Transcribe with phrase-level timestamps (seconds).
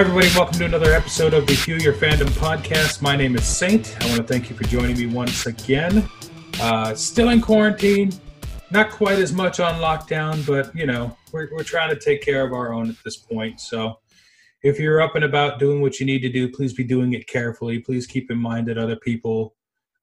[0.00, 0.28] Hi, everybody.
[0.28, 3.02] Welcome to another episode of the Fuel Your Fandom podcast.
[3.02, 3.98] My name is Saint.
[4.00, 6.08] I want to thank you for joining me once again.
[6.58, 8.10] Uh, still in quarantine,
[8.70, 12.46] not quite as much on lockdown, but you know, we're, we're trying to take care
[12.46, 13.60] of our own at this point.
[13.60, 13.98] So
[14.62, 17.26] if you're up and about doing what you need to do, please be doing it
[17.26, 17.78] carefully.
[17.78, 19.54] Please keep in mind that other people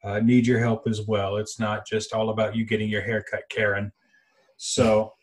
[0.03, 1.37] uh, need your help as well.
[1.37, 3.91] It's not just all about you getting your hair cut, Karen.
[4.57, 5.13] So,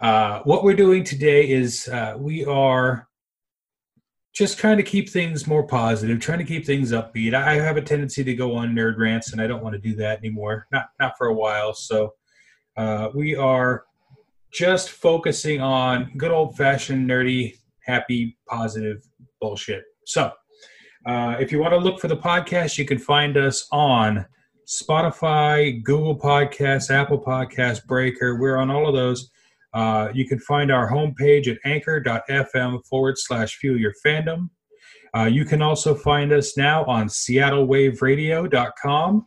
[0.00, 3.08] uh, what we're doing today is uh, we are
[4.34, 7.34] just trying to keep things more positive, trying to keep things upbeat.
[7.34, 9.94] I have a tendency to go on nerd rants, and I don't want to do
[9.96, 10.66] that anymore.
[10.72, 11.72] Not not for a while.
[11.72, 12.14] So,
[12.76, 13.84] uh, we are
[14.52, 17.54] just focusing on good old fashioned nerdy
[17.84, 19.02] happy, positive
[19.40, 19.84] bullshit.
[20.04, 20.32] So,
[21.06, 24.26] uh, if you want to look for the podcast, you can find us on
[24.66, 28.40] Spotify, Google Podcasts, Apple Podcasts, Breaker.
[28.40, 29.30] We're on all of those.
[29.74, 34.48] Uh, you can find our homepage at anchor.fm forward slash fuel your fandom.
[35.16, 39.26] Uh, you can also find us now on seattlewaveradio.com.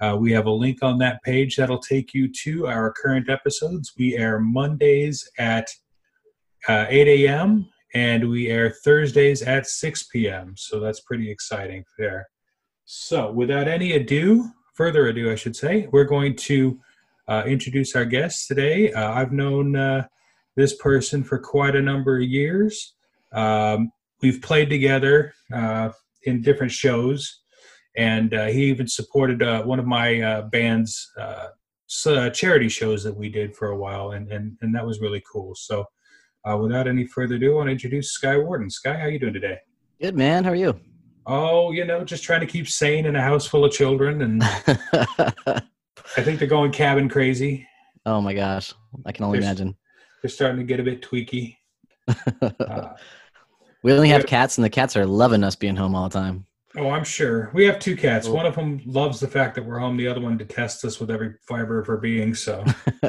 [0.00, 3.94] Uh, we have a link on that page that'll take you to our current episodes.
[3.98, 5.68] We air Mondays at
[6.68, 10.54] uh, 8 a.m and we air Thursdays at 6 p.m.
[10.56, 12.28] So that's pretty exciting there.
[12.84, 16.78] So without any ado, further ado, I should say, we're going to
[17.28, 18.92] uh, introduce our guests today.
[18.92, 20.06] Uh, I've known uh,
[20.56, 22.94] this person for quite a number of years.
[23.32, 25.90] Um, we've played together uh,
[26.24, 27.42] in different shows,
[27.96, 31.10] and uh, he even supported uh, one of my band's
[32.32, 35.54] charity shows that we did for a while, and, and, and that was really cool.
[35.54, 35.84] So
[36.44, 38.70] uh, without any further ado, I want to introduce Sky Warden.
[38.70, 39.58] Sky, how are you doing today?
[40.00, 40.44] Good, man.
[40.44, 40.80] How are you?
[41.26, 44.42] Oh, you know, just trying to keep sane in a house full of children, and
[46.16, 47.66] I think they're going cabin crazy.
[48.06, 48.72] Oh my gosh,
[49.04, 49.76] I can only they're, imagine.
[50.22, 51.56] They're starting to get a bit tweaky.
[52.60, 52.94] Uh,
[53.82, 56.46] we only have cats, and the cats are loving us being home all the time.
[56.76, 57.50] Oh, I'm sure.
[57.54, 58.28] We have two cats.
[58.28, 59.96] One of them loves the fact that we're home.
[59.96, 62.34] The other one detests us with every fiber of her being.
[62.34, 62.64] So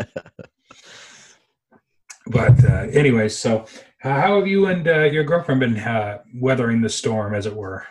[2.27, 3.65] but uh, anyways, so
[4.03, 7.55] uh, how have you and uh, your girlfriend been uh, weathering the storm, as it
[7.55, 7.85] were?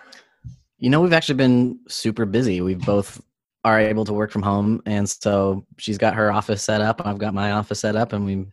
[0.78, 2.60] You know, we've actually been super busy.
[2.60, 3.20] We've both
[3.64, 7.18] are able to work from home, and so she's got her office set up, I've
[7.18, 8.46] got my office set up, and we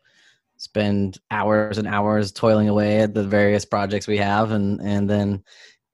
[0.58, 5.44] spend hours and hours toiling away at the various projects we have, and and then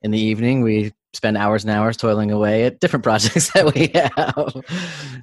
[0.01, 3.91] in the evening we spend hours and hours toiling away at different projects that we
[3.93, 4.63] have.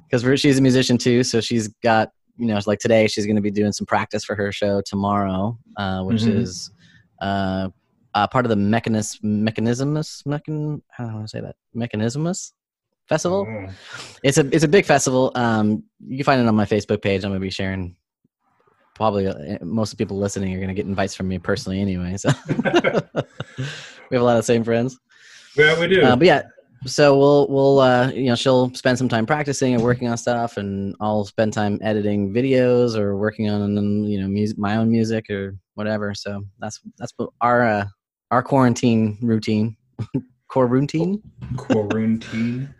[0.09, 3.41] Because she's a musician too so she's got you know, like today she's going to
[3.41, 6.39] be doing some practice for her show tomorrow, uh, which mm-hmm.
[6.39, 6.71] is
[7.21, 7.67] uh,
[8.15, 11.57] uh, part of the mechanis mechanismus mechan how do I say that?
[11.75, 12.53] Mechanismus
[13.09, 13.45] festival.
[13.45, 13.73] Mm.
[14.23, 15.31] It's a it's a big festival.
[15.35, 17.23] Um, you can find it on my Facebook page.
[17.23, 17.95] I'm going to be sharing.
[18.95, 21.81] Probably uh, most of the people listening are going to get invites from me personally
[21.81, 22.17] anyway.
[22.17, 22.55] So we
[24.15, 24.99] have a lot of same friends.
[25.55, 26.01] Yeah, we do.
[26.03, 26.43] Uh, but yeah,
[26.85, 30.57] so we'll we'll uh, you know she'll spend some time practicing and working on stuff,
[30.57, 33.75] and I'll spend time editing videos or working on
[34.05, 36.13] you know music, my own music or whatever.
[36.13, 37.85] So that's that's our uh,
[38.31, 39.75] our quarantine routine,
[40.47, 41.21] core routine,
[41.69, 42.73] routine.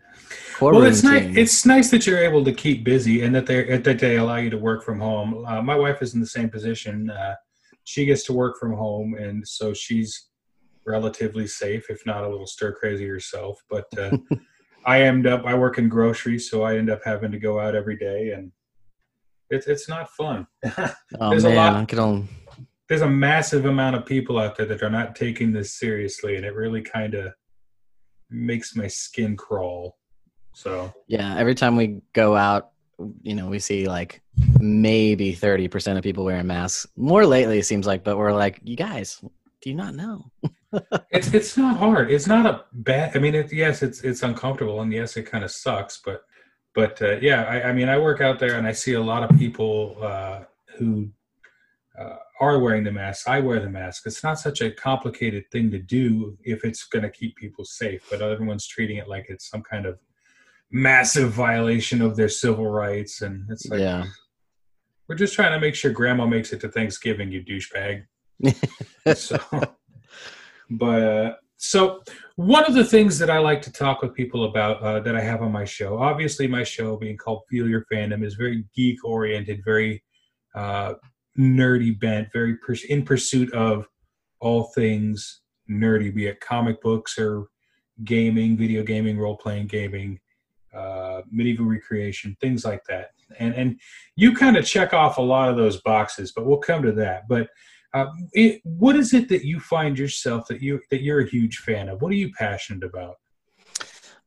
[0.62, 1.36] Well, it's nice.
[1.36, 4.50] It's nice that you're able to keep busy and that they that they allow you
[4.50, 5.46] to work from home.
[5.46, 7.10] Uh, my wife is in the same position.
[7.10, 7.36] Uh,
[7.84, 10.30] she gets to work from home, and so she's
[10.86, 13.62] relatively safe, if not a little stir crazy herself.
[13.70, 14.18] But uh,
[14.86, 17.76] I end up I work in groceries, so I end up having to go out
[17.76, 18.52] every day, and
[19.50, 20.48] it's it's not fun.
[20.78, 22.28] oh there's man, a lot, on...
[22.88, 26.46] there's a massive amount of people out there that are not taking this seriously, and
[26.46, 27.34] it really kind of
[28.30, 29.98] makes my skin crawl.
[30.54, 32.72] So yeah, every time we go out,
[33.22, 34.22] you know, we see like
[34.60, 36.86] maybe 30% of people wearing masks.
[36.98, 39.22] More lately, it seems like, but we're like, you guys,
[39.62, 40.32] do you not know?
[41.12, 42.12] it's it's not hard.
[42.12, 43.16] It's not a bad.
[43.16, 46.00] I mean, it, yes, it's it's uncomfortable, and yes, it kind of sucks.
[46.04, 46.24] But
[46.74, 49.24] but uh, yeah, I, I, mean, I work out there, and I see a lot
[49.24, 50.42] of people uh,
[50.78, 51.10] who
[52.00, 53.28] uh, are wearing the mask.
[53.28, 54.04] I wear the mask.
[54.06, 58.04] It's not such a complicated thing to do if it's going to keep people safe.
[58.10, 59.98] But everyone's treating it like it's some kind of
[60.72, 64.06] massive violation of their civil rights, and it's like, yeah.
[65.08, 68.04] We're just trying to make sure Grandma makes it to Thanksgiving, you douchebag.
[69.16, 69.40] so
[70.70, 72.02] but uh, so
[72.36, 75.22] one of the things that I like to talk with people about uh, that I
[75.22, 79.04] have on my show, obviously my show being called Fuel Your Fandom is very geek
[79.04, 80.04] oriented, very
[80.56, 80.94] uh,
[81.38, 83.88] nerdy bent, very pers- in pursuit of
[84.40, 87.48] all things nerdy, be it comic books or
[88.04, 90.20] gaming, video gaming, role playing gaming,
[90.74, 93.12] uh, medieval recreation, things like that.
[93.40, 93.80] And and
[94.16, 97.28] you kind of check off a lot of those boxes, but we'll come to that.
[97.28, 97.50] But
[97.92, 101.58] Uh, it, what is it that you find yourself that you that you're a huge
[101.58, 102.02] fan of?
[102.02, 103.16] What are you passionate about?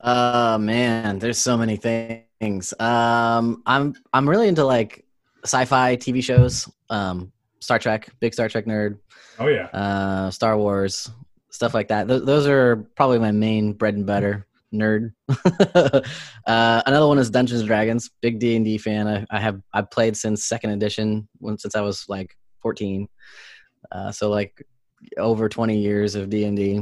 [0.01, 2.75] Uh man, there's so many things.
[2.81, 5.05] Um, I'm I'm really into like
[5.45, 6.69] sci-fi TV shows.
[6.91, 7.31] Um,
[7.61, 8.99] Star Trek, big Star Trek nerd.
[9.39, 9.67] Oh yeah.
[9.67, 11.09] Uh, Star Wars,
[11.51, 12.09] stuff like that.
[12.09, 15.13] Th- those are probably my main bread and butter nerd.
[16.47, 18.11] uh, another one is Dungeons and Dragons.
[18.21, 19.07] Big D and D fan.
[19.09, 23.09] I, I have I've played since second edition, when, since I was like 14.
[23.91, 24.65] Uh, so like
[25.19, 26.81] over 20 years of D and D.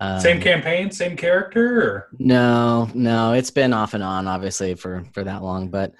[0.00, 5.04] Um, same campaign, same character, or no, no, it's been off and on, obviously for
[5.12, 5.70] for that long.
[5.70, 5.94] But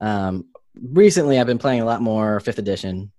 [0.00, 3.12] um, recently, I've been playing a lot more fifth edition.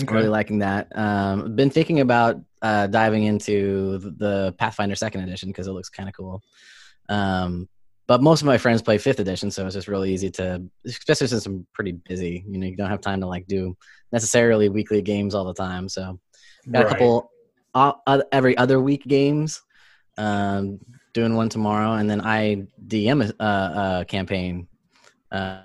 [0.00, 0.14] Okay.
[0.14, 0.96] Really liking that.
[0.96, 6.08] Um, been thinking about uh, diving into the Pathfinder second edition because it looks kind
[6.08, 6.42] of cool.
[7.10, 7.68] Um,
[8.06, 11.26] but most of my friends play fifth edition, so it's just really easy to, especially
[11.26, 12.42] since I'm pretty busy.
[12.48, 13.76] You know, you don't have time to like do
[14.12, 15.90] necessarily weekly games all the time.
[15.90, 16.18] So
[16.70, 16.86] got right.
[16.86, 17.30] a couple
[17.74, 19.62] uh, every other week games.
[20.16, 20.78] Um,
[21.12, 24.68] doing one tomorrow, and then I DM a, a campaign
[25.30, 25.62] uh,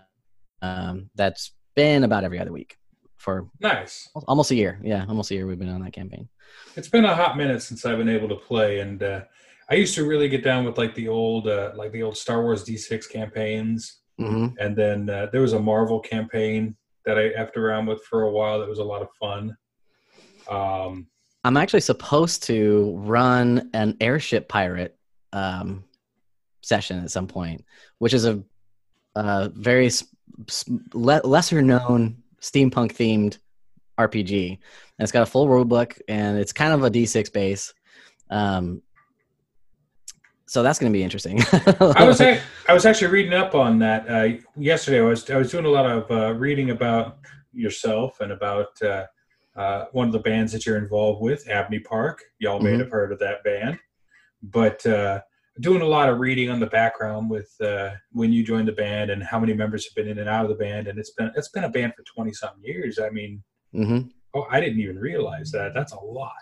[0.62, 2.78] um, that's been about every other week
[3.16, 4.80] for nice almost a year.
[4.84, 6.28] Yeah, almost a year we've been on that campaign.
[6.75, 9.22] It's been a hot minute since I've been able to play, and uh,
[9.69, 12.42] I used to really get down with like the old uh, like the old Star
[12.42, 14.56] Wars D6 campaigns, mm-hmm.
[14.60, 16.75] and then uh, there was a Marvel campaign
[17.06, 18.60] that I effed around with for a while.
[18.60, 19.56] That was a lot of fun.
[20.50, 21.07] Um,
[21.44, 24.98] I'm actually supposed to run an airship pirate
[25.31, 25.86] um,
[26.62, 27.63] session at some point,
[28.00, 28.44] which is a,
[29.16, 29.90] a very
[30.94, 33.38] le- lesser known steampunk themed
[33.98, 34.60] RPG.
[35.00, 37.74] And it's got a full rule book and it's kind of a D6 base.
[38.30, 38.81] Um,
[40.46, 41.42] so that's going to be interesting.
[41.80, 45.00] I was I was actually reading up on that uh, yesterday.
[45.00, 47.19] I was I was doing a lot of uh, reading about
[47.54, 49.06] yourself and about uh,
[49.56, 52.24] uh, one of the bands that you're involved with, Abney Park.
[52.40, 52.80] Y'all may mm-hmm.
[52.80, 53.78] have heard of that band,
[54.42, 55.22] but uh,
[55.60, 59.12] doing a lot of reading on the background with uh, when you joined the band
[59.12, 61.31] and how many members have been in and out of the band, and it's been
[61.36, 62.98] it's been a band for twenty something years.
[62.98, 63.44] I mean,
[63.75, 64.07] mm-hmm.
[64.34, 65.74] Oh, I didn't even realize that.
[65.74, 66.34] That's a lot.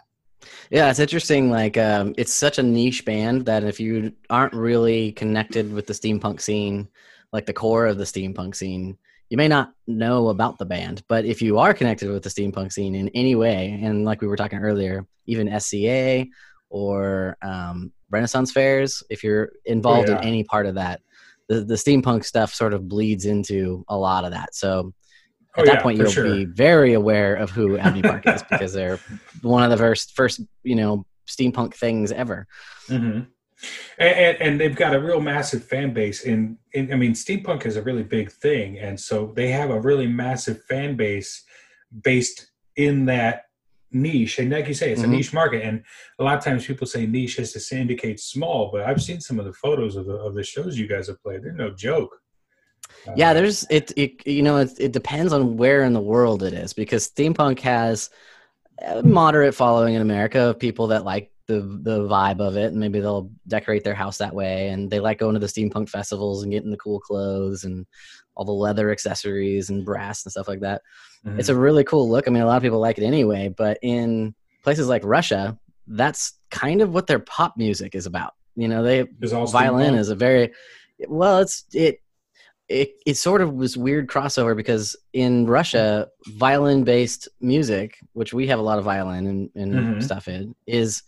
[0.69, 1.50] Yeah, it's interesting.
[1.50, 5.94] Like, um, it's such a niche band that if you aren't really connected with the
[5.94, 6.88] steampunk scene,
[7.34, 8.98] like the core of the steampunk scene,
[9.30, 12.72] you may not know about the band, but if you are connected with the steampunk
[12.72, 16.25] scene in any way, and like we were talking earlier, even SCA
[16.69, 20.19] or um, Renaissance fairs, if you're involved yeah.
[20.19, 21.01] in any part of that,
[21.50, 24.56] the, the steampunk stuff sort of bleeds into a lot of that.
[24.56, 24.94] So
[25.55, 26.23] at oh, that yeah, point, you'll sure.
[26.23, 28.99] be very aware of who Abney Park is because they're
[29.41, 32.47] one of the first, first you know, steampunk things ever.
[32.89, 33.21] Mm-hmm.
[33.97, 36.21] And, and, they've got a real massive fan base.
[36.21, 39.81] In, in, I mean, steampunk is a really big thing, and so they have a
[39.81, 41.44] really massive fan base
[42.03, 43.45] based in that
[43.91, 44.39] niche.
[44.39, 45.13] And like you say, it's mm-hmm.
[45.13, 45.63] a niche market.
[45.63, 45.83] And
[46.19, 49.39] a lot of times people say niche has to indicate small, but I've seen some
[49.39, 51.43] of the photos of the of the shows you guys have played.
[51.43, 52.15] They're no joke.
[53.15, 53.91] Yeah, there's it.
[53.95, 57.60] it you know, it, it depends on where in the world it is because steampunk
[57.60, 58.10] has
[58.86, 62.77] a moderate following in America of people that like the the vibe of it and
[62.77, 66.43] maybe they'll decorate their house that way and they like going to the steampunk festivals
[66.43, 67.86] and getting the cool clothes and
[68.36, 70.81] all the leather accessories and brass and stuff like that
[71.25, 71.39] mm-hmm.
[71.39, 73.79] it's a really cool look i mean a lot of people like it anyway but
[73.81, 75.57] in places like russia
[75.88, 79.05] that's kind of what their pop music is about you know they
[79.48, 80.51] violin is a very
[81.07, 82.01] well it's it
[82.69, 88.47] it, it sort of was weird crossover because in Russia, violin based music, which we
[88.47, 90.00] have a lot of violin and, and mm-hmm.
[90.01, 91.03] stuff in, is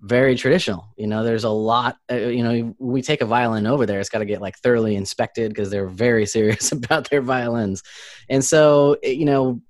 [0.00, 0.92] very traditional.
[0.96, 1.96] You know, there's a lot.
[2.10, 4.96] Uh, you know, we take a violin over there, it's got to get like thoroughly
[4.96, 7.82] inspected because they're very serious about their violins.
[8.28, 9.60] And so, eh, you know,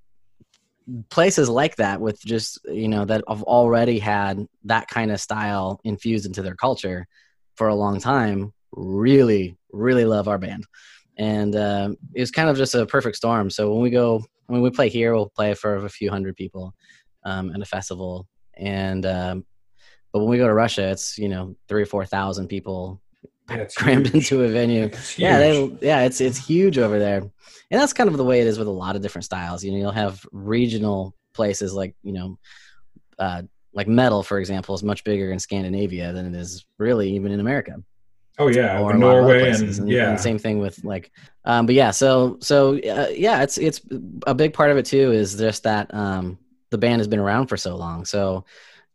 [1.10, 5.80] places like that with just you know that have already had that kind of style
[5.84, 7.06] infused into their culture
[7.56, 10.66] for a long time really really love our band
[11.18, 14.62] and um, it was kind of just a perfect storm so when we go when
[14.62, 16.74] we play here we'll play for a few hundred people
[17.24, 18.26] um, at a festival
[18.56, 19.44] and um,
[20.12, 23.00] but when we go to Russia, it's you know three or four thousand people
[23.50, 24.30] yeah, crammed huge.
[24.30, 24.90] into a venue.
[25.16, 28.46] Yeah, they, yeah, it's it's huge over there, and that's kind of the way it
[28.46, 29.64] is with a lot of different styles.
[29.64, 32.38] You know, you'll have regional places like you know,
[33.18, 33.42] uh,
[33.72, 37.40] like metal, for example, is much bigger in Scandinavia than it is really even in
[37.40, 37.82] America.
[38.38, 41.12] Oh yeah, or Norway and, and, yeah, and same thing with like,
[41.44, 43.80] um, but yeah, so so uh, yeah, it's it's
[44.26, 46.38] a big part of it too is just that um,
[46.70, 48.44] the band has been around for so long, so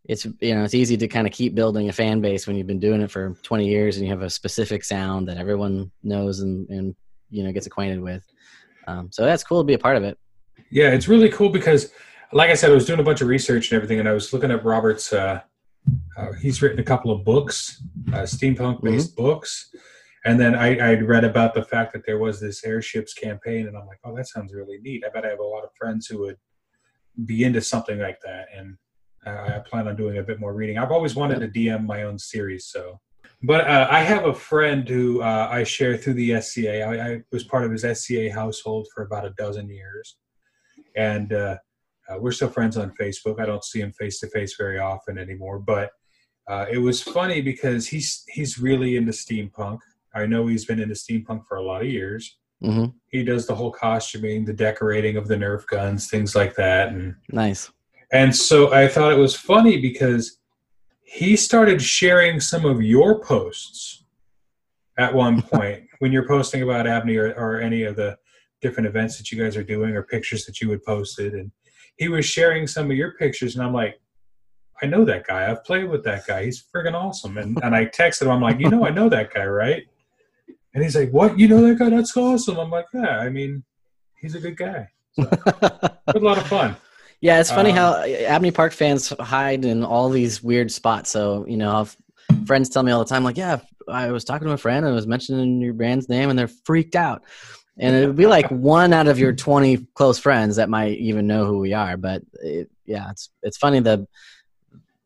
[0.06, 2.68] it's you know it's easy to kind of keep building a fan base when you've
[2.68, 6.40] been doing it for 20 years and you have a specific sound that everyone knows
[6.40, 6.96] and, and
[7.30, 8.26] you know gets acquainted with.
[8.88, 10.18] Um, so that's cool to be a part of it.
[10.72, 11.92] Yeah it's really cool because
[12.32, 14.34] like I said, I was doing a bunch of research and everything, and I was
[14.34, 15.14] looking at Robert's.
[15.14, 15.42] Uh,
[16.18, 19.24] uh, he's written a couple of books, uh, steampunk-based mm-hmm.
[19.24, 19.70] books,
[20.26, 23.78] and then I, I'd read about the fact that there was this airships campaign, and
[23.78, 25.04] I'm like, oh, that sounds really neat.
[25.06, 26.38] I bet I have a lot of friends who would
[27.26, 28.78] be into something like that, and
[29.26, 30.78] I plan on doing a bit more reading.
[30.78, 33.00] I've always wanted to DM my own series, so.
[33.44, 36.82] But uh, I have a friend who uh, I share through the SCA.
[36.82, 40.18] I, I, was part of his SCA household for about a dozen years,
[40.96, 41.58] and uh,
[42.10, 43.40] uh, we're still friends on Facebook.
[43.40, 45.92] I don't see him face to face very often anymore, but
[46.48, 49.80] uh, it was funny because he's he's really into steampunk.
[50.16, 52.38] I know he's been into steampunk for a lot of years.
[52.64, 52.86] Mm-hmm.
[53.10, 57.16] He does the whole costuming, the decorating of the Nerf guns, things like that, and
[57.30, 57.72] nice.
[58.12, 60.40] And so I thought it was funny because
[61.04, 64.06] he started sharing some of your posts
[64.98, 68.18] at one point when you're posting about Abney or, or any of the
[68.62, 71.52] different events that you guys are doing or pictures that you had posted and
[71.98, 74.00] he was sharing some of your pictures and I'm like
[74.82, 75.50] I know that guy.
[75.50, 76.46] I've played with that guy.
[76.46, 77.38] He's friggin' awesome.
[77.38, 78.30] And and I texted him.
[78.30, 79.84] I'm like, you know, I know that guy, right?
[80.74, 81.40] And he's like, what?
[81.40, 81.90] You know that guy?
[81.90, 82.60] That's awesome.
[82.60, 83.18] I'm like, yeah.
[83.18, 83.64] I mean,
[84.20, 84.88] he's a good guy.
[85.14, 86.76] So, a lot of fun.
[87.20, 91.10] Yeah, it's funny um, how Abney Park fans hide in all these weird spots.
[91.10, 91.88] So you know,
[92.46, 94.94] friends tell me all the time, like, yeah, I was talking to a friend and
[94.94, 97.24] I was mentioning your band's name, and they're freaked out.
[97.80, 101.28] And it would be like one out of your twenty close friends that might even
[101.28, 101.96] know who we are.
[101.96, 104.00] But it, yeah, it's it's funny that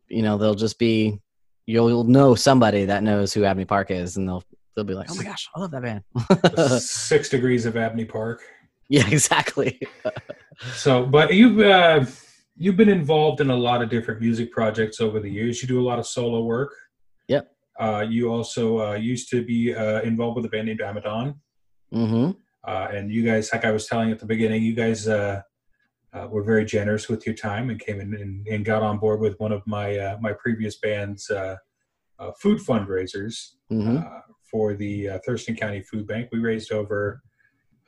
[0.07, 1.19] you know they'll just be
[1.65, 4.43] you'll, you'll know somebody that knows who Abney Park is, and they'll
[4.75, 6.81] they'll be like, oh my gosh, I love that band.
[6.81, 8.41] Six degrees of Abney Park.
[8.89, 9.79] Yeah, exactly.
[10.73, 12.05] so, but you've uh,
[12.55, 15.61] you've been involved in a lot of different music projects over the years.
[15.61, 16.73] You do a lot of solo work.
[17.27, 17.51] Yep.
[17.79, 21.35] Uh, you also uh, used to be uh, involved with a band named Amadon.
[21.93, 22.31] Mm-hmm.
[22.65, 25.41] Uh, and you guys, like I was telling at the beginning, you guys uh,
[26.29, 29.39] were very generous with your time and came in and, and got on board with
[29.39, 31.27] one of my my previous band's
[32.39, 33.99] food fundraisers mm-hmm.
[34.43, 36.29] for the Thurston County Food Bank.
[36.31, 37.21] We raised over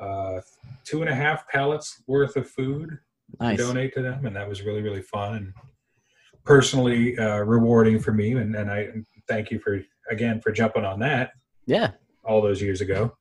[0.03, 0.41] uh,
[0.83, 2.97] two and a half pallets worth of food
[3.39, 3.57] nice.
[3.57, 5.53] to donate to them, and that was really really fun and
[6.43, 8.33] personally uh, rewarding for me.
[8.33, 8.89] And, and I
[9.27, 11.31] thank you for again for jumping on that.
[11.65, 11.91] Yeah,
[12.23, 13.15] all those years ago.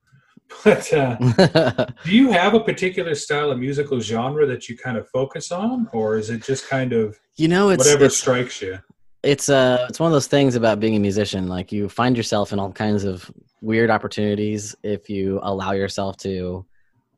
[0.64, 1.16] But uh,
[2.04, 5.88] do you have a particular style of musical genre that you kind of focus on,
[5.92, 8.78] or is it just kind of you know it's, whatever it's, strikes you?
[9.22, 11.48] It's uh, it's one of those things about being a musician.
[11.48, 13.30] Like you find yourself in all kinds of
[13.60, 16.66] weird opportunities if you allow yourself to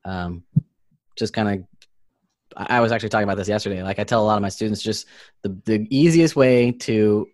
[0.05, 0.45] um,
[1.17, 1.67] just kind of
[2.57, 3.83] I was actually talking about this yesterday.
[3.83, 5.07] Like I tell a lot of my students, just
[5.43, 7.29] the the easiest way to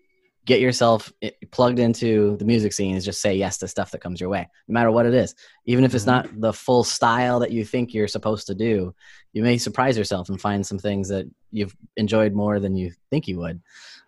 [0.47, 1.13] get yourself
[1.51, 4.49] plugged into the music scene is just say yes to stuff that comes your way,
[4.69, 5.35] no matter what it is.
[5.67, 6.29] Even if it's mm-hmm.
[6.29, 8.95] not the full style that you think you're supposed to do,
[9.33, 13.29] you may surprise yourself and find some things that you've enjoyed more than you think
[13.29, 13.61] you would.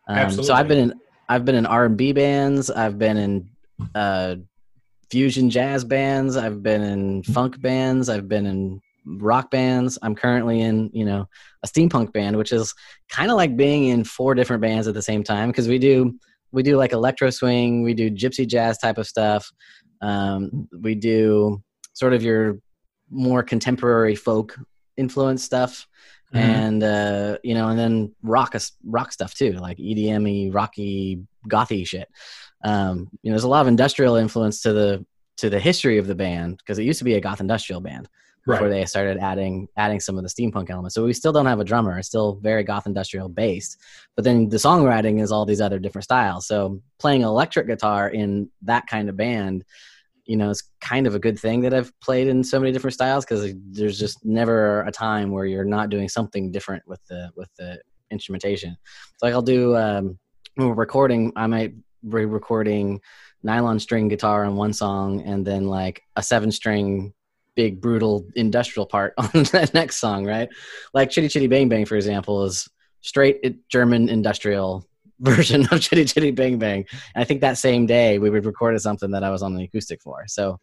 [0.09, 2.71] Um, so I've been in I've been in R and B bands.
[2.71, 3.51] I've been in
[3.95, 4.37] uh,
[5.11, 6.37] fusion jazz bands.
[6.37, 8.09] I've been in funk bands.
[8.09, 9.99] I've been in rock bands.
[10.03, 11.29] I'm currently in, you know,
[11.63, 12.75] a steampunk band, which is
[13.09, 16.19] kind of like being in four different bands at the same time because we do
[16.53, 19.51] we do like electro swing, we do gypsy jazz type of stuff.
[20.03, 21.63] Um, we do
[21.95, 22.59] sort of your
[23.11, 24.59] more contemporary folk
[24.97, 25.87] influence stuff.
[26.35, 26.51] Mm-hmm.
[26.51, 28.55] And uh, you know, and then rock
[28.85, 32.09] rock stuff too, like EDM, rocky, gothy shit
[32.65, 35.05] um, you know, there's a lot of industrial influence to the
[35.39, 38.09] to the history of the band because it used to be a goth industrial band
[38.47, 38.71] before right.
[38.71, 40.95] they started adding adding some of the steampunk elements.
[40.95, 43.79] So we still don't have a drummer; it's still very goth industrial based.
[44.17, 46.47] But then the songwriting is all these other different styles.
[46.47, 49.65] So playing electric guitar in that kind of band,
[50.25, 52.95] you know, it's kind of a good thing that I've played in so many different
[52.95, 57.31] styles because there's just never a time where you're not doing something different with the
[57.37, 57.81] with the
[58.11, 58.77] instrumentation.
[59.19, 60.19] So like I'll do um,
[60.57, 63.01] when we're recording, I might be recording
[63.43, 67.13] nylon string guitar on one song and then like a seven string
[67.55, 70.49] big brutal industrial part on the next song right
[70.95, 72.69] like chitty chitty bang bang for example is
[73.01, 74.87] straight german industrial
[75.21, 78.81] version of chitty chitty bang bang and i think that same day we would recorded
[78.81, 80.59] something that i was on the acoustic for so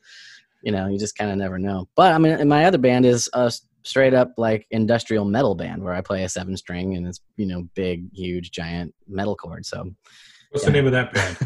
[0.64, 3.30] you know you just kind of never know but i mean my other band is
[3.34, 3.52] a
[3.84, 7.46] straight up like industrial metal band where i play a seven string and it's you
[7.46, 9.90] know big huge giant metal chord so
[10.50, 10.72] What's yeah.
[10.72, 11.38] the name of that band?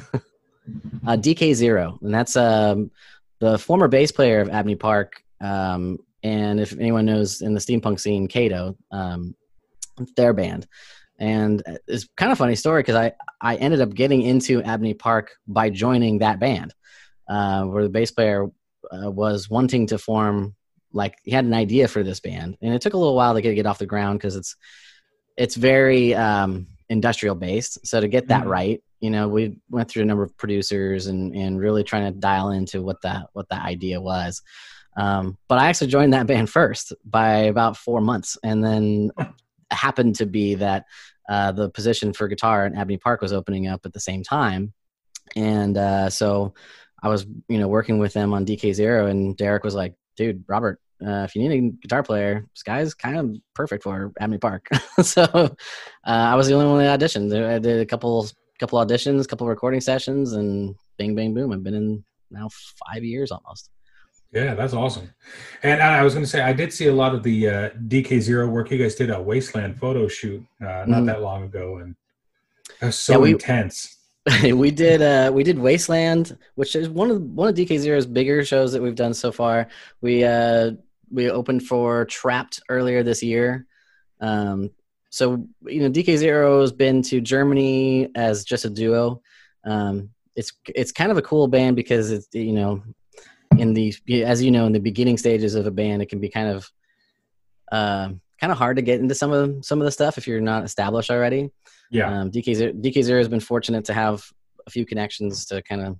[1.06, 2.92] uh, DK Zero, and that's um,
[3.40, 5.23] the former bass player of Abney Park.
[5.44, 9.36] Um, and if anyone knows in the steampunk scene, Kato, um,
[10.16, 10.66] their band.
[11.20, 15.32] And it's kind of funny story because I, I ended up getting into Abney Park
[15.48, 16.74] by joining that band,
[17.30, 18.48] uh, where the bass player
[18.92, 20.56] uh, was wanting to form
[20.92, 23.42] like he had an idea for this band, and it took a little while to
[23.42, 24.56] get get off the ground because it's
[25.38, 27.86] it's very um, industrial based.
[27.86, 28.50] So to get that Mhm.
[28.50, 32.20] right, you know, we went through a number of producers and and really trying to
[32.20, 34.42] dial into what that what that idea was.
[34.96, 39.12] Um, but I actually joined that band first by about four months, and then
[39.72, 40.86] happened to be that
[41.30, 44.74] uh, the position for guitar in Abney Park was opening up at the same time,
[45.36, 46.54] and uh, so
[47.02, 50.44] I was you know working with them on DK Zero, and Derek was like, "Dude,
[50.48, 54.38] Robert." Uh, if you need a guitar player, this guy's kind of perfect for Abney
[54.38, 54.68] Park.
[55.02, 55.48] so uh,
[56.06, 57.34] I was the only one that auditioned.
[57.46, 61.52] I did a couple couple auditions, couple recording sessions, and bing, bang, boom.
[61.52, 62.50] I've been in now
[62.88, 63.70] five years almost.
[64.34, 65.10] Yeah, that's awesome.
[65.62, 67.70] And I I was going to say, I did see a lot of the uh,
[67.88, 68.72] DK Zero work.
[68.72, 71.06] You guys did a Wasteland photo shoot uh, not Mhm.
[71.06, 71.96] that long ago, and
[72.80, 73.98] that was so Yeah, we- intense.
[74.44, 78.46] we did uh we did Wasteland, which is one of one of DK Zero's bigger
[78.46, 79.68] shows that we've done so far.
[80.00, 80.72] We uh
[81.12, 83.68] we opened for Trapped earlier this year.
[84.22, 84.70] Um
[85.10, 89.22] so you know DK Zero has been to Germany as just a duo.
[89.66, 92.82] Um it's it's kind of a cool band because it's you know
[93.60, 93.94] in the
[94.24, 96.70] as you know in the beginning stages of a band it can be kind of
[97.72, 100.42] uh, kind of hard to get into some of some of the stuff if you're
[100.42, 101.50] not established already.
[101.90, 104.24] Yeah, Um, DK Zero, DK Zero has been fortunate to have
[104.66, 106.00] a few connections to kind of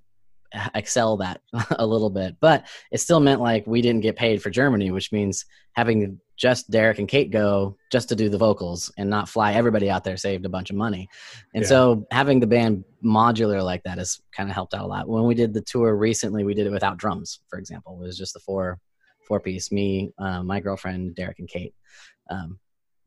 [0.74, 1.40] excel that
[1.78, 5.12] a little bit, but it still meant like we didn't get paid for Germany, which
[5.12, 9.52] means having just Derek and Kate go just to do the vocals and not fly
[9.54, 11.08] everybody out there saved a bunch of money.
[11.54, 11.68] And Yeah.
[11.68, 15.08] so having the band modular like that has kind of helped out a lot.
[15.08, 17.98] When we did the tour recently, we did it without drums, for example.
[18.02, 18.78] It was just the four
[19.26, 21.74] four piece, me, uh, my girlfriend, Derek, and Kate.
[22.30, 22.58] Um,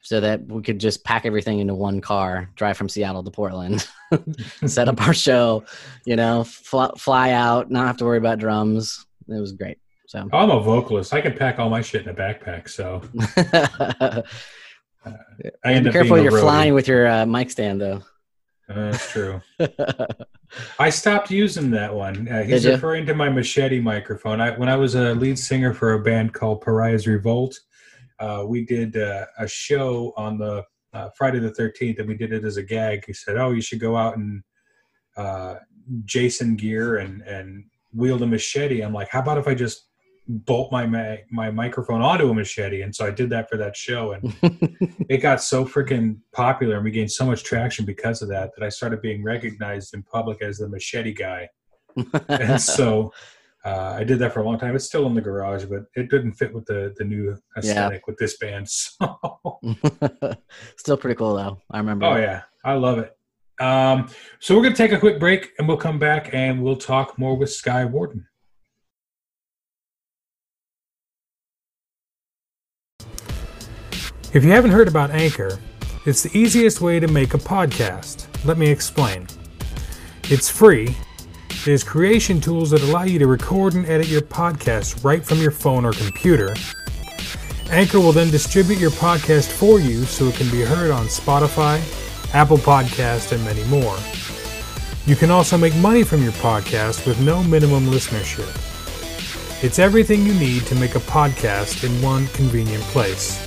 [0.07, 3.85] so that we could just pack everything into one car, drive from Seattle to Portland,
[4.65, 5.65] set up our show,
[6.05, 9.05] you know, fly, fly out, not have to worry about drums.
[9.27, 9.79] It was great.
[10.07, 11.13] So I'm a vocalist.
[11.13, 13.01] I can pack all my shit in a backpack, so
[15.65, 16.39] I end be careful you're roadie.
[16.39, 18.01] flying with your uh, mic stand though.
[18.69, 19.41] Uh, that's true.
[20.79, 22.29] I stopped using that one.
[22.29, 24.39] Uh, he's referring to my machete microphone.
[24.39, 27.59] I, when I was a lead singer for a band called Pariah's Revolt,
[28.19, 32.33] uh, we did uh, a show on the uh, Friday the 13th, and we did
[32.33, 33.03] it as a gag.
[33.05, 34.43] He said, "Oh, you should go out and
[35.15, 35.55] uh,
[36.05, 39.85] Jason gear and and wield a machete." I'm like, "How about if I just
[40.27, 43.75] bolt my ma- my microphone onto a machete?" And so I did that for that
[43.75, 44.33] show, and
[45.09, 48.65] it got so freaking popular and we gained so much traction because of that that
[48.65, 51.49] I started being recognized in public as the machete guy.
[52.29, 53.11] And so
[53.67, 54.75] uh, I did that for a long time.
[54.75, 58.17] It's still in the garage, but it didn't fit with the the new aesthetic with
[58.17, 58.67] this band.
[58.77, 59.59] So,
[60.77, 61.61] Still pretty cool though.
[61.69, 62.05] I remember.
[62.05, 63.15] Oh yeah, I love it.
[63.59, 67.17] Um, so we're gonna take a quick break and we'll come back and we'll talk
[67.17, 68.25] more with Sky Warden.
[74.33, 75.59] If you haven't heard about Anchor,
[76.05, 78.27] it's the easiest way to make a podcast.
[78.45, 79.27] Let me explain.
[80.23, 80.95] It's free.
[81.67, 85.51] There's creation tools that allow you to record and edit your podcast right from your
[85.51, 86.55] phone or computer.
[87.69, 91.81] Anchor will then distribute your podcast for you so it can be heard on Spotify,
[92.33, 93.97] Apple Podcast, and many more.
[95.05, 98.47] You can also make money from your podcast with no minimum listenership.
[99.61, 103.45] It's everything you need to make a podcast in one convenient place.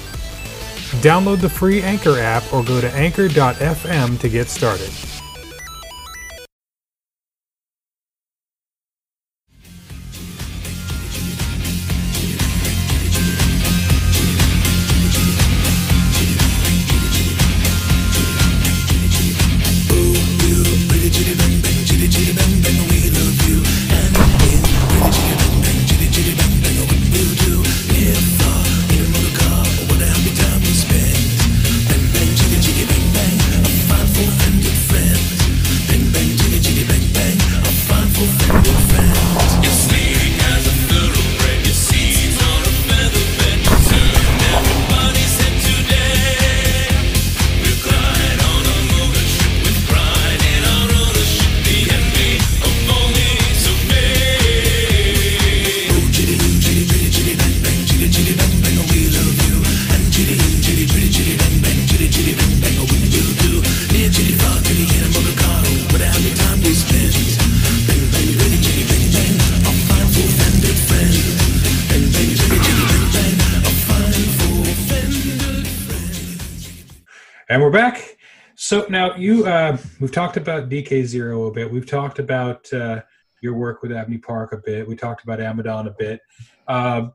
[1.00, 4.90] Download the free Anchor app or go to anchor.fm to get started.
[79.10, 81.70] Now you, uh, we've talked about DK Zero a bit.
[81.70, 83.02] We've talked about uh,
[83.42, 84.86] your work with Abney Park a bit.
[84.86, 86.20] We talked about Amadon a bit.
[86.68, 87.08] Uh,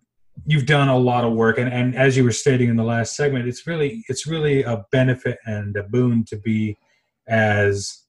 [0.45, 3.15] you've done a lot of work and, and as you were stating in the last
[3.15, 6.77] segment it's really it's really a benefit and a boon to be
[7.29, 8.03] as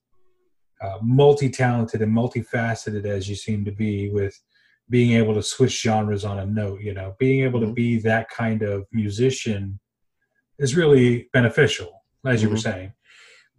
[0.81, 4.43] uh, multi-talented and multifaceted as you seem to be with
[4.91, 7.69] being able to switch genres on a note you know being able mm-hmm.
[7.69, 9.79] to be that kind of musician
[10.59, 12.55] is really beneficial as you mm-hmm.
[12.55, 12.93] were saying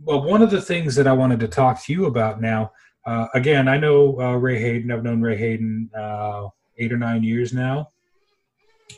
[0.03, 2.71] well one of the things that i wanted to talk to you about now
[3.05, 7.23] uh, again i know uh, ray hayden i've known ray hayden uh, eight or nine
[7.23, 7.89] years now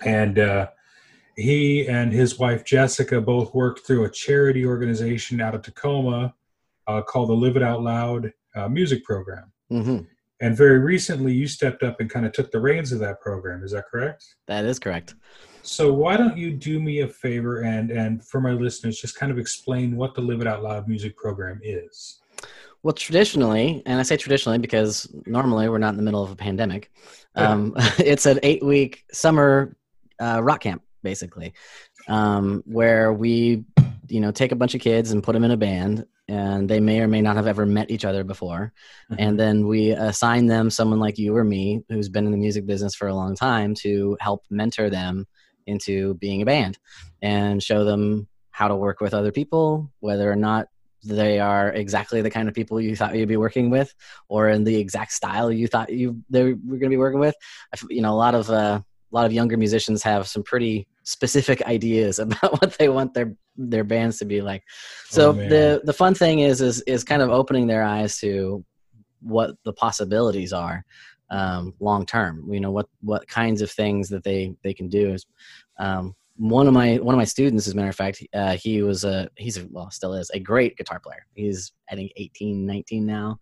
[0.05, 0.67] and uh,
[1.39, 6.33] he and his wife Jessica both worked through a charity organization out of Tacoma
[6.87, 9.51] uh, called the Live It Out Loud uh, music program.
[9.71, 9.99] Mm-hmm.
[10.41, 13.63] And very recently, you stepped up and kind of took the reins of that program.
[13.63, 14.23] Is that correct?
[14.47, 15.15] That is correct.
[15.61, 19.31] So why don't you do me a favor and and for my listeners, just kind
[19.31, 22.19] of explain what the Live It Out Loud music program is.
[22.81, 26.35] Well, traditionally, and I say traditionally because normally we're not in the middle of a
[26.35, 26.91] pandemic.
[27.35, 29.75] Um, it's an eight-week summer
[30.19, 31.53] uh, rock camp, basically,
[32.07, 33.65] um, where we,
[34.07, 36.79] you know, take a bunch of kids and put them in a band, and they
[36.79, 38.71] may or may not have ever met each other before,
[39.11, 39.21] mm-hmm.
[39.21, 42.65] and then we assign them someone like you or me who's been in the music
[42.65, 45.27] business for a long time to help mentor them
[45.69, 46.77] into being a band
[47.21, 50.67] and show them how to work with other people, whether or not
[51.03, 53.93] they are exactly the kind of people you thought you'd be working with
[54.27, 57.35] or in the exact style you thought you they were going to be working with.
[57.89, 61.61] You know a lot of uh, a lot of younger musicians have some pretty specific
[61.63, 64.63] ideas about what they want their their bands to be like.
[65.05, 68.63] So oh, the the fun thing is is is kind of opening their eyes to
[69.21, 70.85] what the possibilities are
[71.29, 72.51] um, long term.
[72.51, 75.13] You know what what kinds of things that they they can do.
[75.13, 75.25] Is
[75.77, 78.81] um, one of my one of my students, as a matter of fact, uh, he
[78.81, 81.25] was a he's a, well still is a great guitar player.
[81.35, 83.39] He's I think 18, 19 now,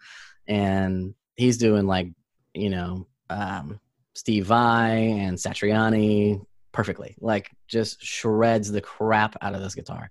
[0.47, 2.08] and he's doing like
[2.54, 3.80] you know um,
[4.15, 7.15] Steve Vai and Satriani perfectly.
[7.19, 10.10] Like just shreds the crap out of this guitar.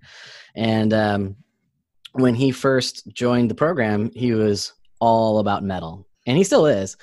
[0.54, 1.36] And um,
[2.12, 6.96] when he first joined the program, he was all about metal, and he still is.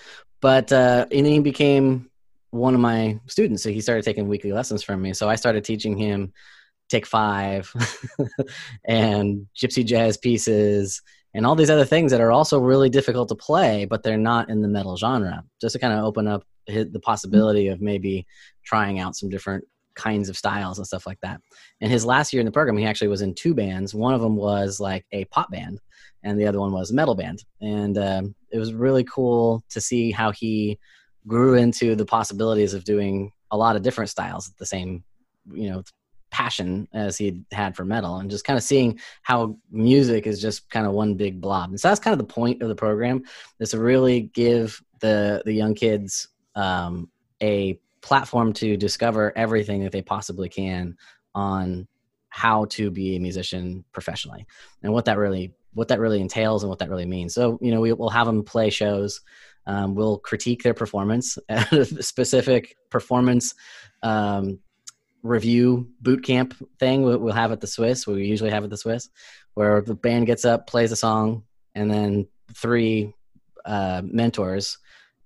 [0.44, 2.12] But uh, and he became
[2.52, 5.14] one of my students, so he started taking weekly lessons from me.
[5.14, 6.34] So I started teaching him
[6.90, 7.74] Take Five
[8.86, 11.02] and Gypsy Jazz pieces
[11.34, 14.50] and all these other things that are also really difficult to play, but they're not
[14.50, 15.46] in the metal genre.
[15.62, 18.28] Just to kind of open up the possibility of maybe
[18.66, 19.64] trying out some different
[19.96, 21.40] kinds of styles and stuff like that.
[21.80, 23.96] And his last year in the program, he actually was in two bands.
[23.96, 25.80] One of them was like a pop band,
[26.22, 27.46] and the other one was a metal band.
[27.62, 30.80] And um, it was really cool to see how he
[31.28, 35.04] grew into the possibilities of doing a lot of different styles at the same,
[35.52, 35.84] you know,
[36.30, 40.70] passion as he had for metal and just kind of seeing how music is just
[40.70, 41.70] kind of one big blob.
[41.70, 43.24] And so that's kind of the point of the program
[43.60, 47.10] is to really give the the young kids um,
[47.42, 50.98] a platform to discover everything that they possibly can
[51.36, 51.88] on
[52.30, 54.46] how to be a musician professionally
[54.82, 57.34] and what that really what that really entails and what that really means.
[57.34, 59.22] So you know we, will have them play shows.
[59.66, 63.56] Um, we'll critique their performance at a specific performance
[64.02, 64.60] um,
[65.24, 68.06] review boot camp thing we'll have at the Swiss.
[68.06, 69.10] We usually have at the Swiss,
[69.54, 71.44] where the band gets up, plays a song,
[71.76, 73.14] and then three
[73.66, 74.78] uh, mentors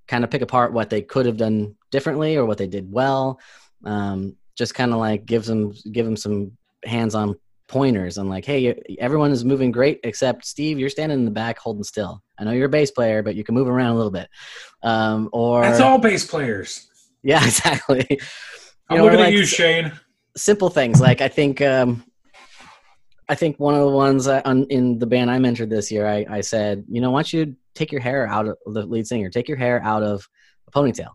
[0.07, 3.39] kind of pick apart what they could have done differently or what they did well.
[3.83, 8.79] Um, just kind of like gives them give them some hands-on pointers on like, hey,
[8.99, 10.79] everyone is moving great except Steve.
[10.79, 12.21] You're standing in the back holding still.
[12.39, 14.29] I know you're a bass player, but you can move around a little bit.
[14.83, 16.89] Um, or that's all bass players.
[17.23, 18.19] Yeah, exactly.
[18.89, 19.91] I'm know, looking like, at you, Shane.
[20.35, 22.03] Simple things like I think um,
[23.29, 26.07] I think one of the ones I, on, in the band I mentored this year,
[26.07, 29.07] I, I said, you know, why don't you take your hair out of the lead
[29.07, 30.27] singer, take your hair out of
[30.67, 31.11] a ponytail,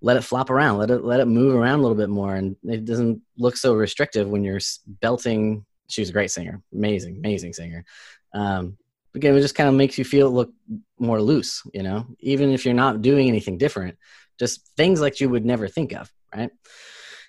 [0.00, 2.56] let it flop around, let it let it move around a little bit more, and
[2.64, 5.64] it doesn't look so restrictive when you're belting.
[5.88, 7.84] She was a great singer, amazing, amazing singer.
[8.32, 8.76] Um,
[9.14, 10.52] again, it just kind of makes you feel look
[10.98, 13.96] more loose, you know, even if you're not doing anything different,
[14.38, 16.50] just things like you would never think of, right?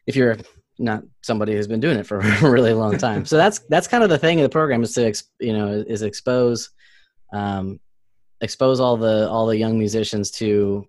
[0.07, 0.37] If you're
[0.77, 3.25] not somebody who's been doing it for a really long time.
[3.25, 6.01] so that's that's kind of the thing of the program is to you know is
[6.01, 6.71] expose
[7.33, 7.79] um,
[8.41, 10.87] expose all the all the young musicians to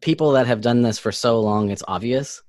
[0.00, 2.42] people that have done this for so long it's obvious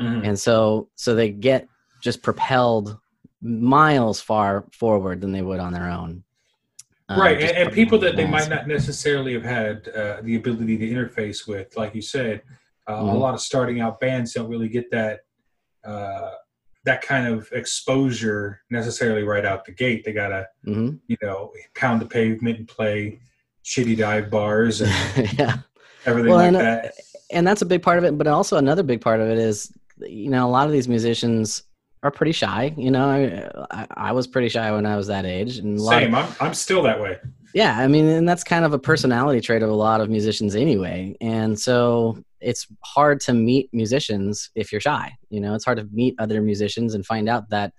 [0.00, 0.24] mm-hmm.
[0.24, 1.66] and so so they get
[2.02, 2.98] just propelled
[3.44, 6.24] miles far forward than they would on their own
[7.08, 10.76] uh, right and, and people that they might not necessarily have had uh, the ability
[10.76, 12.42] to interface with like you said
[12.86, 13.08] uh, mm-hmm.
[13.10, 15.20] a lot of starting out bands don't really get that
[15.84, 16.30] uh,
[16.84, 20.04] that kind of exposure necessarily right out the gate.
[20.04, 20.96] They gotta, mm-hmm.
[21.08, 23.20] you know, pound the pavement and play
[23.64, 24.90] shitty dive bars and
[25.38, 25.58] yeah.
[26.04, 26.94] everything well, like and, uh, that.
[27.30, 28.16] and that's a big part of it.
[28.18, 31.62] But also another big part of it is, you know, a lot of these musicians
[32.04, 32.72] are pretty shy.
[32.76, 36.02] You know, I, I, was pretty shy when I was that age, and lot of-
[36.02, 36.14] Same.
[36.14, 37.18] I'm, I'm still that way.
[37.54, 40.54] yeah, I mean, and that's kind of a personality trait of a lot of musicians
[40.54, 41.16] anyway.
[41.22, 45.12] And so it's hard to meet musicians if you're shy.
[45.30, 47.72] You know, it's hard to meet other musicians and find out that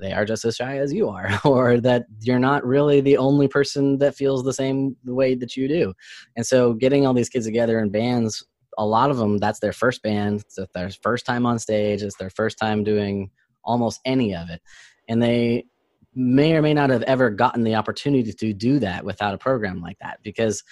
[0.00, 3.46] they are just as shy as you are, or that you're not really the only
[3.46, 5.94] person that feels the same way that you do.
[6.36, 8.44] And so getting all these kids together in bands,
[8.78, 10.40] a lot of them, that's their first band.
[10.40, 12.02] It's their first time on stage.
[12.02, 13.30] It's their first time doing
[13.70, 14.60] almost any of it.
[15.08, 15.64] And they
[16.14, 19.80] may or may not have ever gotten the opportunity to do that without a program
[19.80, 20.64] like that because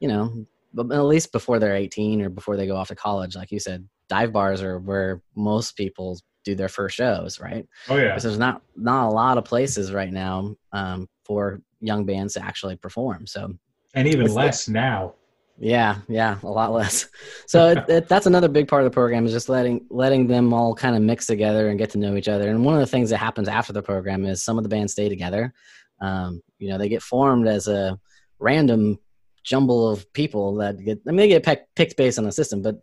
[0.00, 0.46] you know
[0.78, 3.88] at least before they're 18 or before they go off to college like you said
[4.08, 8.08] dive bars are where most people do their first shows right Oh yeah.
[8.08, 12.44] because there's not not a lot of places right now um, for young bands to
[12.44, 13.54] actually perform so
[13.94, 15.14] And even less now.
[15.62, 17.08] Yeah yeah a lot less.
[17.46, 20.52] So it, it, that's another big part of the program is just letting letting them
[20.52, 22.50] all kind of mix together and get to know each other.
[22.50, 24.92] And one of the things that happens after the program is some of the bands
[24.92, 25.52] stay together.
[26.00, 27.98] Um, you know they get formed as a
[28.38, 28.98] random
[29.44, 32.62] jumble of people that get i mean they get pick, picked based on the system
[32.62, 32.76] but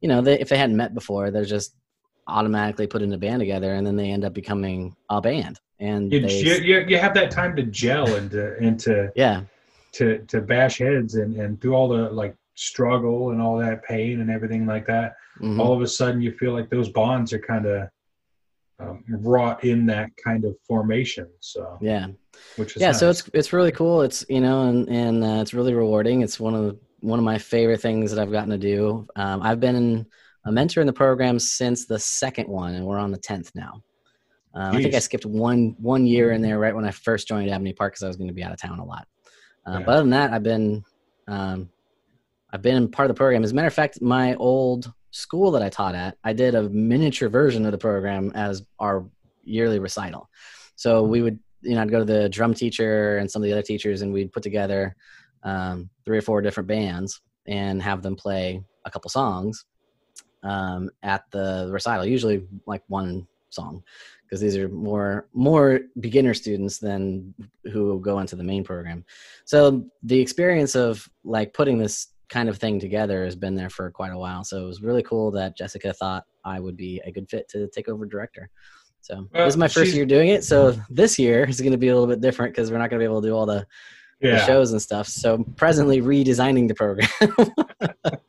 [0.00, 1.74] you know they, if they hadn't met before they're just
[2.26, 5.60] automatically put in a band together and then they end up becoming a band.
[5.78, 9.12] And You, they, you, you, you have that time to gel and to, and to,
[9.16, 9.42] yeah
[9.94, 14.20] to, to bash heads and, and through all the like struggle and all that pain
[14.20, 15.16] and everything like that.
[15.40, 15.58] mhm.
[15.60, 17.88] All of a sudden you feel like those bonds are kind of
[18.80, 21.28] um, wrought in that kind of formation.
[21.40, 22.08] So, yeah.
[22.56, 24.02] Which is yeah so it's it's really cool.
[24.02, 26.22] It's you know and and uh, it's really rewarding.
[26.22, 29.06] It's one of the, one of my favorite things that i've gotten to do.
[29.14, 30.06] Um, i've been
[30.46, 33.82] a mentor in the program since the second one and we're on the 10th now.
[34.54, 37.50] Um, i think i skipped one one year in there right when i first joined
[37.50, 39.06] abney park because i was going to be out of town a lot
[39.66, 39.84] uh, Yeah.
[39.86, 40.84] but other than that i've been
[41.28, 41.70] um,
[42.50, 43.44] i've been part of the program.
[43.44, 46.62] As a matter of fact my old school that i taught at i did a
[46.68, 49.06] miniature version of the program as our
[49.44, 50.28] yearly recital.
[50.76, 53.52] So we would you know i'd go to the drum teacher and some of the
[53.52, 54.94] other teachers and we'd put together
[55.44, 59.64] um, three or four different bands and have them play a couple songs
[60.42, 63.82] um, at the recital usually like one song
[64.24, 67.34] because these are more more beginner students than
[67.72, 69.04] who go into the main program.
[69.44, 73.90] So the experience of like putting this kind of thing together has been there for
[73.90, 74.44] quite a while.
[74.44, 77.68] So it was really cool that jessica thought i would be a good fit to
[77.68, 78.50] take over director.
[79.00, 80.44] So Well, this is my first year doing it.
[80.44, 83.00] So this year is going to be a little bit different because we're not going
[83.00, 83.66] to be able to do all the,
[84.20, 85.06] the shows and stuff.
[85.06, 87.08] So presently redesigning the program.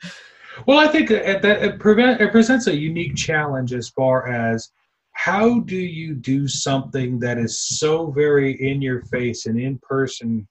[0.66, 4.72] Well, I think that that it, prevent, it presents a unique challenge as far as
[5.16, 10.48] how do you do something that is so very in your face and in person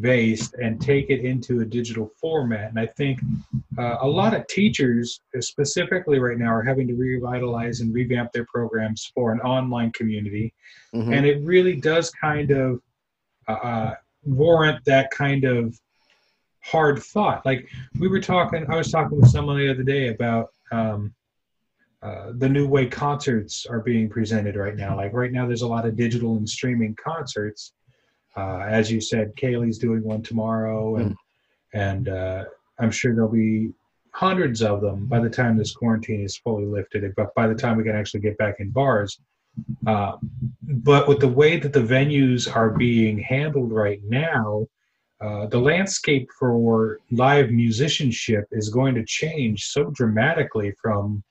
[0.00, 2.70] based and take it into a digital format.
[2.70, 3.20] And I think
[3.76, 8.46] uh, a lot of teachers, specifically right now, are having to revitalize and revamp their
[8.46, 10.52] programs for an online community
[10.94, 11.14] Mhm.
[11.14, 12.80] and it really does kind of
[13.48, 15.78] uh, warrant that kind of
[16.62, 17.44] hard thought.
[17.44, 21.14] Like we were talking, I was talking with someone the other day about um,
[22.02, 24.96] uh, the new way concerts are being presented right now.
[24.96, 27.72] Like right now, there's a lot of digital and streaming concerts.
[28.36, 31.16] Uh, as you said, Kaylee's doing one tomorrow, and
[31.74, 32.44] and uh,
[32.78, 33.72] I'm sure there'll be
[34.12, 37.12] hundreds of them by the time this quarantine is fully lifted.
[37.16, 39.20] But by the time we can actually get back in bars,
[39.86, 40.16] uh,
[40.62, 44.66] but with the way that the venues are being handled right now,
[45.20, 51.22] uh, the landscape for live musicianship is going to change so dramatically from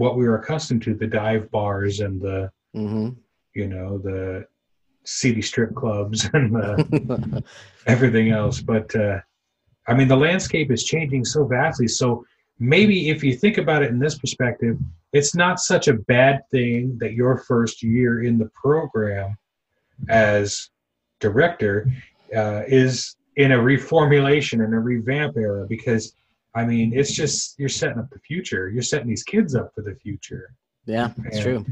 [0.00, 3.16] what we were accustomed to the dive bars and the Mhm.
[3.54, 4.46] you know the
[5.04, 7.38] city strip clubs and the Mm-hmm.
[7.94, 8.60] everything else.
[8.62, 9.18] But uh,
[9.88, 11.88] I mean, the landscape is changing so vastly.
[11.88, 12.24] So
[12.58, 14.78] maybe if you think about it in this perspective,
[15.12, 19.36] it's not such a bad thing that your first year in the program
[20.08, 20.70] as
[21.18, 21.86] director
[22.34, 26.14] uh, is in a reformulation and a revamp era because
[26.54, 28.68] I mean, it's just you're setting up the future.
[28.68, 30.54] You're setting these kids up for the future.
[30.86, 31.64] yeah it's true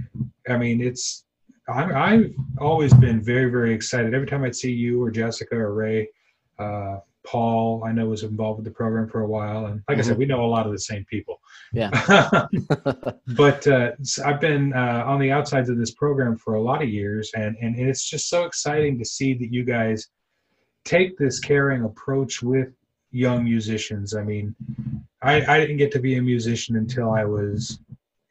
[0.48, 1.24] I mean, it's
[1.68, 5.74] I'm, I've always been very, very excited every time I'd see you or Jessica or
[5.74, 6.08] Ray.
[6.58, 10.00] Uh, Paul, I know was involved with the program for a while, and like I
[10.00, 11.38] said, we know a lot of the same people.
[11.74, 11.90] Yeah.
[13.36, 13.90] but uh,
[14.24, 17.54] I've been uh, on the outsides of this program for a lot of years, and,
[17.60, 20.08] and and it's just so exciting to see that you guys
[20.86, 22.68] take this caring approach with
[23.10, 24.14] young musicians.
[24.14, 24.54] I mean,
[25.22, 27.80] I, I didn't get to be a musician until I was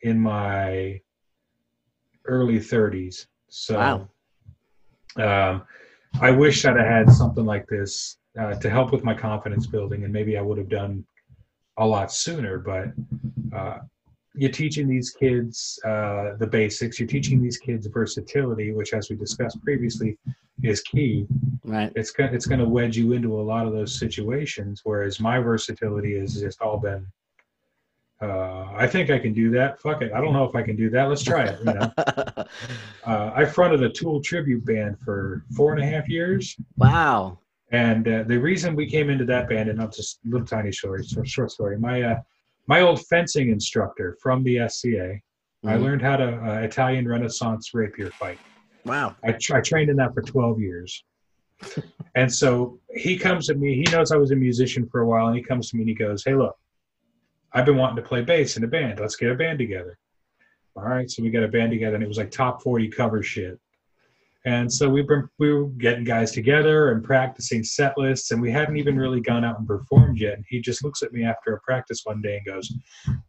[0.04, 1.02] in my
[2.26, 3.28] early 30s.
[3.50, 4.10] So
[5.18, 5.54] Wow.
[5.56, 5.63] um,
[6.22, 10.04] I wish I'd have had something like this uh, to help with my confidence building,
[10.04, 11.06] and maybe I would have done
[11.78, 12.60] a lot sooner.
[12.60, 12.94] But
[13.56, 13.80] uh,
[14.36, 17.00] you're teaching these kids uh, the basics.
[17.00, 20.18] You're teaching these kids versatility, which, as we discussed previously,
[20.63, 21.28] is key.
[21.63, 21.92] Right.
[21.96, 24.82] It's gonna it's gonna wedge you into a lot of those situations.
[24.84, 27.06] Whereas my versatility has just all been.
[28.20, 29.80] Uh, I think I can do that.
[29.80, 30.12] Fuck it.
[30.12, 31.04] I don't know if I can do that.
[31.04, 31.60] Let's try it.
[31.60, 31.92] You know?
[33.06, 36.56] uh, I fronted a Tool tribute band for four and a half years.
[36.78, 37.38] wow.
[37.72, 41.04] And uh, the reason we came into that band, and I'll just little tiny story,
[41.26, 41.78] short story.
[41.78, 42.20] My uh,
[42.67, 45.19] my old fencing instructor from the SCA,
[45.65, 45.82] I Mhm.
[45.82, 48.39] learned how to uh, Italian Renaissance rapier fight.
[48.86, 49.15] Wow.
[49.23, 51.03] I, tra- I trained in that for 12 years.
[52.15, 55.27] and so he comes to me, he knows I was a musician for a while,
[55.27, 56.56] and he comes to me and he goes, Hey, look,
[57.53, 58.99] I've been wanting to play bass in a band.
[58.99, 59.97] Let's get a band together.
[60.75, 61.10] All right.
[61.10, 63.58] So we got a band together, and it was like top 40 cover shit.
[64.48, 68.50] And so we've been we were getting guys together and practicing set lists, and we
[68.50, 70.36] hadn't even really gone out and performed yet.
[70.36, 72.74] And he just looks at me after a practice one day and goes,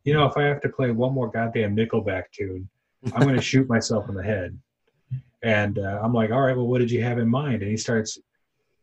[0.05, 2.69] "You know, if I have to play one more goddamn Nickelback tune,
[3.13, 4.57] I'm going to shoot myself in the head."
[5.43, 7.77] And uh, I'm like, "All right, well, what did you have in mind?" And he
[7.77, 8.17] starts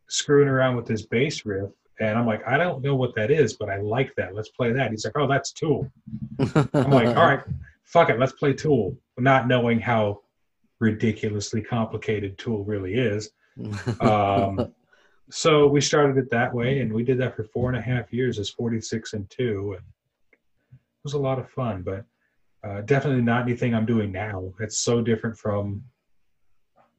[0.10, 1.70] screwing around with this bass riff,
[2.02, 4.36] and I'm like, "I don't know what that is, but I like that.
[4.36, 5.90] Let's play that." He's like, "Oh, that's Tool."
[6.74, 7.44] I'm like, "All right,
[7.86, 10.20] fuck it, let's play Tool," not knowing how
[10.80, 13.32] ridiculously complicated Tool really is.
[14.02, 14.74] Um,
[15.32, 18.14] so we started it that way, and we did that for four and a half
[18.14, 19.86] years as 46 and two, and
[20.72, 21.82] it was a lot of fun.
[21.82, 22.06] But
[22.64, 24.54] uh, definitely not anything I'm doing now.
[24.60, 25.84] It's so different from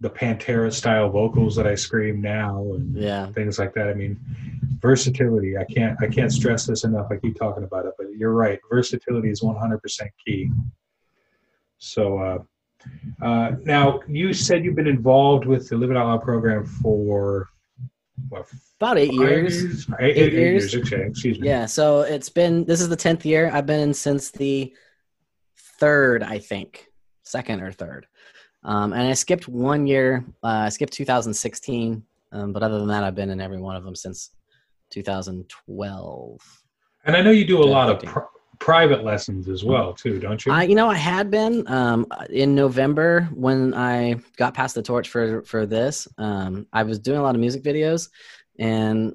[0.01, 3.31] the Pantera style vocals that I scream now, and yeah.
[3.33, 3.89] things like that.
[3.89, 4.19] I mean,
[4.81, 5.57] versatility.
[5.57, 7.09] I can't I can't stress this enough.
[7.11, 8.59] I keep talking about it, but you're right.
[8.71, 9.81] Versatility is 100%
[10.25, 10.51] key.
[11.79, 12.39] So uh,
[13.23, 17.49] uh, now you said you've been involved with the Live It Out Loud program for
[18.29, 18.47] what?
[18.79, 19.87] About eight years.
[20.01, 20.75] Eight, Eight eight years.
[20.75, 20.93] years.
[20.93, 21.47] Okay, excuse me.
[21.49, 21.65] Yeah.
[21.67, 23.51] So it's been this is the tenth year.
[23.53, 24.75] I've been in since the
[25.79, 26.87] third, I think,
[27.23, 28.07] second or third.
[28.65, 30.25] Um, and I skipped one year.
[30.43, 32.03] Uh, I skipped 2016.
[32.33, 34.31] Um, but other than that, I've been in every one of them since
[34.91, 36.41] 2012.
[37.05, 38.23] And I know you do a lot of Fifteen.
[38.67, 40.53] Pr- private lessons as well, too, don't you?
[40.53, 45.09] I, you know, I had been um, in November when I got past the torch
[45.09, 46.09] for for this.
[46.19, 48.09] Um, I was doing a lot of music videos,
[48.59, 49.15] and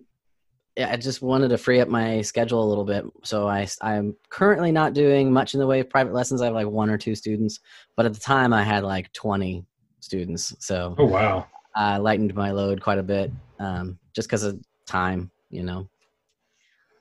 [0.78, 3.06] I just wanted to free up my schedule a little bit.
[3.24, 6.42] So I I'm currently not doing much in the way of private lessons.
[6.42, 7.60] I have like one or two students,
[7.96, 9.66] but at the time I had like 20
[10.00, 10.56] students.
[10.60, 11.48] So oh wow.
[11.76, 15.32] I lightened my load quite a bit, um, just because of time.
[15.50, 15.90] You know.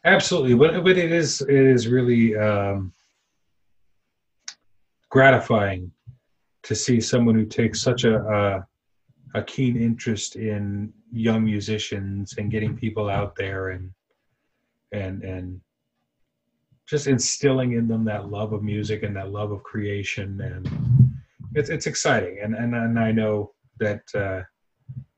[0.05, 2.93] Absolutely, but but it is it is really um,
[5.11, 5.93] gratifying
[6.63, 8.67] to see someone who takes such a, a
[9.35, 13.91] a keen interest in young musicians and getting people out there and
[14.93, 15.61] and and
[16.89, 20.41] just instilling in them that love of music and that love of creation.
[20.41, 21.13] And
[21.55, 22.39] it's it's exciting.
[22.43, 24.43] And and, and I know that uh,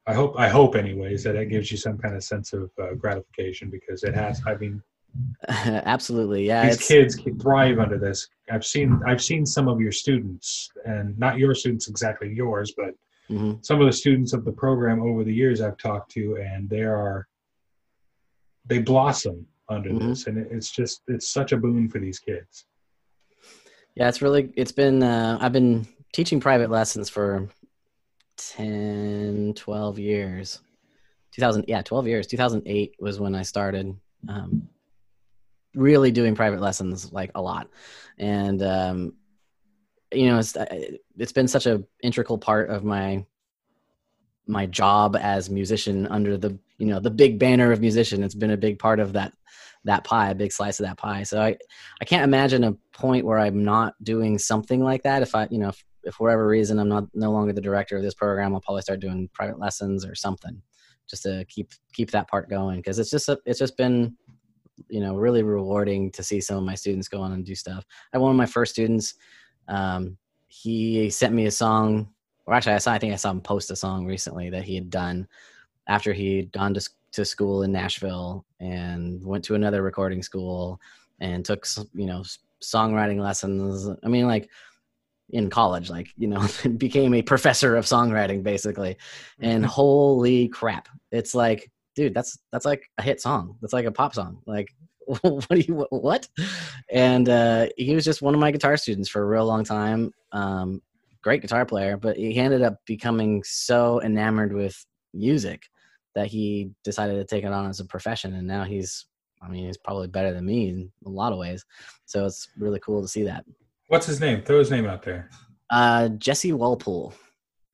[0.07, 2.95] I hope I hope anyways that it gives you some kind of sense of uh,
[2.95, 4.83] gratification because it has I mean
[5.49, 6.67] Absolutely, yeah.
[6.67, 8.29] these kids can thrive under this.
[8.51, 12.95] I've seen I've seen some of your students, and not your students exactly yours, but
[13.29, 13.65] mhm.
[13.65, 16.83] some of the students of the program over the years I've talked to, and they
[16.83, 17.29] are
[18.65, 20.09] they blossom under Mhm.
[20.09, 22.67] this, and it's just it's such a boon for these kids.
[23.95, 27.49] Yeah, it's really it's been uh, I've been teaching private lessons for
[28.37, 30.61] 10 12 years.
[31.33, 32.27] 2000 yeah, 12 years.
[32.27, 33.97] 2008 was when I started
[34.29, 34.69] um,
[35.75, 37.69] really doing private lessons like a lot.
[38.19, 39.15] And um,
[40.13, 40.57] you know, it's
[41.17, 43.25] it's been such a integral part of my
[44.47, 48.51] my job as musician under the you know the big banner of musician it's been
[48.51, 49.33] a big part of that
[49.85, 51.57] that pie a big slice of that pie so i
[52.01, 55.23] I can't imagine a point where I'm not doing something like that.
[55.23, 57.97] If I, you know, if, if for whatever reason I'm not no longer the director
[57.97, 60.61] of this program, I'll probably start doing private lessons or something,
[61.09, 62.79] just to keep keep that part going.
[62.79, 64.17] Because it's just a, it's just been,
[64.89, 67.85] you know, really rewarding to see some of my students go on and do stuff.
[68.13, 69.15] I one of my first students.
[69.69, 70.17] Um,
[70.49, 72.09] he sent me a song,
[72.47, 74.75] or actually, I saw I think I saw him post a song recently that he
[74.75, 75.27] had done
[75.87, 80.81] after he'd gone to to school in Nashville and went to another recording school
[81.23, 82.23] and took you know
[82.61, 84.49] songwriting lessons i mean like
[85.33, 88.97] in college like you know became a professor of songwriting basically.
[89.41, 93.57] And holy crap it's like dude that's that's like a hit song.
[93.61, 94.39] That's like a pop song.
[94.47, 94.69] Like
[95.07, 96.29] what do you what?
[96.91, 100.13] And uh he was just one of my guitar students for a real long time.
[100.33, 100.81] Um
[101.23, 105.63] great guitar player but he ended up becoming so enamored with music
[106.15, 108.35] that he decided to take it on as a profession.
[108.35, 109.07] And now he's
[109.43, 111.65] I mean, he's probably better than me in a lot of ways.
[112.05, 113.45] So it's really cool to see that.
[113.93, 114.41] What's his name?
[114.41, 115.29] Throw his name out there.
[115.69, 117.13] Uh, Jesse Walpole.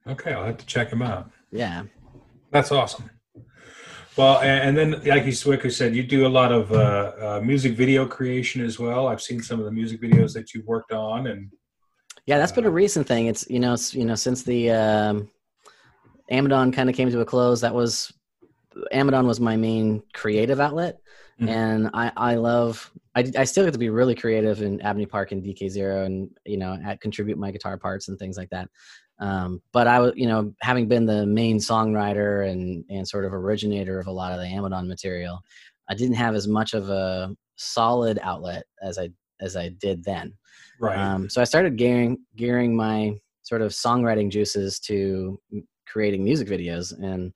[0.04, 1.30] Okay, I'll have to check him out.
[1.52, 1.84] Yeah.
[2.50, 3.08] That's awesome.
[4.16, 7.76] Well, and, then like you Swicker said, you do a lot of uh, uh, music
[7.76, 9.06] video creation as well.
[9.06, 11.52] I've seen some of the music videos that you've worked on, and
[12.26, 13.26] yeah, that's been a recent thing.
[13.26, 15.30] It's you know, it's, you know, since the um,
[16.32, 18.12] Amazon kind of came to a close, that was
[18.92, 21.00] Amazon was my main creative outlet,
[21.40, 21.48] mm-hmm.
[21.48, 25.32] and I I love I I still get to be really creative in Abney Park
[25.32, 28.68] and DK Zero, and you know, at, contribute my guitar parts and things like that.
[29.20, 33.34] Um, but I was, you know, having been the main songwriter and and sort of
[33.34, 35.40] originator of a lot of the Amazon material,
[35.88, 39.10] I didn't have as much of a solid outlet as I
[39.40, 40.34] as I did then.
[40.80, 40.98] Right.
[40.98, 45.40] Um, so I started gearing gearing my sort of songwriting juices to
[45.86, 47.32] creating music videos, and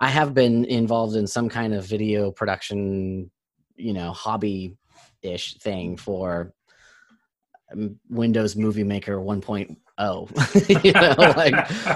[0.00, 3.30] I have been involved in some kind of video production,
[3.76, 4.76] you know, hobby
[5.22, 6.52] ish thing for
[7.72, 10.28] um, Windows Movie Maker 1.0 oh
[10.82, 11.54] you know like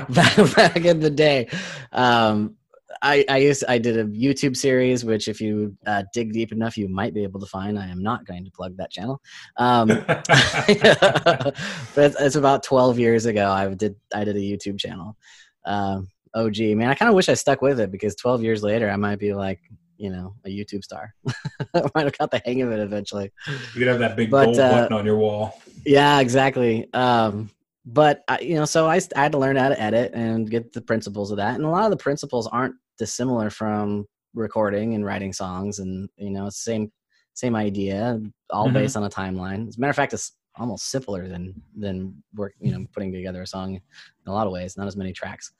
[0.09, 1.49] back, back in the day
[1.91, 2.57] um
[3.03, 6.77] I, I used I did a YouTube series, which if you uh, dig deep enough,
[6.77, 7.79] you might be able to find.
[7.79, 9.21] I am not going to plug that channel,
[9.57, 11.55] um, but
[11.97, 13.51] it's, it's, about twelve years ago.
[13.51, 15.17] I did I did a YouTube channel.
[15.65, 16.09] Um,
[16.51, 18.97] gee, man, I kind of wish I stuck with it because twelve years later, I
[18.97, 19.61] might be like
[19.97, 21.14] you know a YouTube star.
[21.74, 23.31] I might have got the hang of it eventually.
[23.47, 25.61] You could have that big but, gold uh, button on your wall.
[25.85, 26.93] Yeah, exactly.
[26.95, 27.51] Um,
[27.85, 30.72] but I, you know, so I, I had to learn how to edit and get
[30.72, 31.55] the principles of that.
[31.55, 36.31] And a lot of the principles aren't dissimilar from recording and writing songs, and you
[36.31, 36.93] know, same
[37.35, 38.20] same idea,
[38.51, 38.74] all mm-hmm.
[38.74, 39.68] based on a timeline.
[39.68, 43.43] As a matter of fact, it's almost simpler than than work, you know, putting together
[43.43, 43.81] a song in
[44.26, 44.76] a lot of ways.
[44.76, 45.53] Not as many tracks.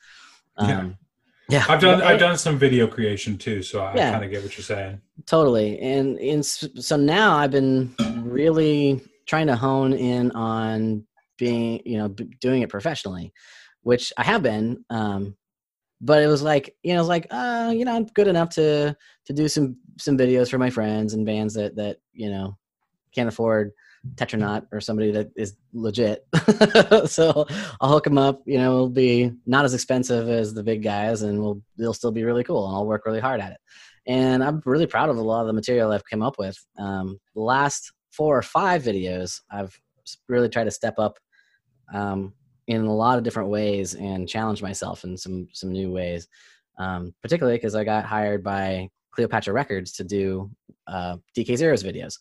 [0.59, 0.89] Um, yeah.
[1.51, 4.43] Yeah, I've done I've done some video creation too, so I yeah, kind of get
[4.43, 5.01] what you're saying.
[5.25, 11.07] Totally, and and so now I've been really trying to hone in on
[11.39, 12.09] being you know
[12.41, 13.33] doing it professionally
[13.83, 15.37] which i have been um
[16.01, 18.95] but it was like you know it's like uh you know i'm good enough to
[19.25, 22.57] to do some some videos for my friends and bands that that you know
[23.15, 23.71] can't afford
[24.15, 26.27] tetronaut or somebody that is legit.
[27.07, 27.47] So
[27.81, 31.23] i'll hook them up you know it'll be not as expensive as the big guys
[31.23, 33.59] and we'll they'll still be really cool and i'll work really hard at it.
[34.07, 36.57] And i'm really proud of a lot of the material i've come up with.
[36.79, 39.79] Um, the last four or five videos i've
[40.29, 41.19] really tried to step up
[41.93, 42.33] um,
[42.67, 46.29] in a lot of different ways and challenge myself in some some new ways.
[46.79, 50.51] Um, particularly because I got hired by Cleopatra Records to do
[50.87, 52.19] uh, DK Zero's videos,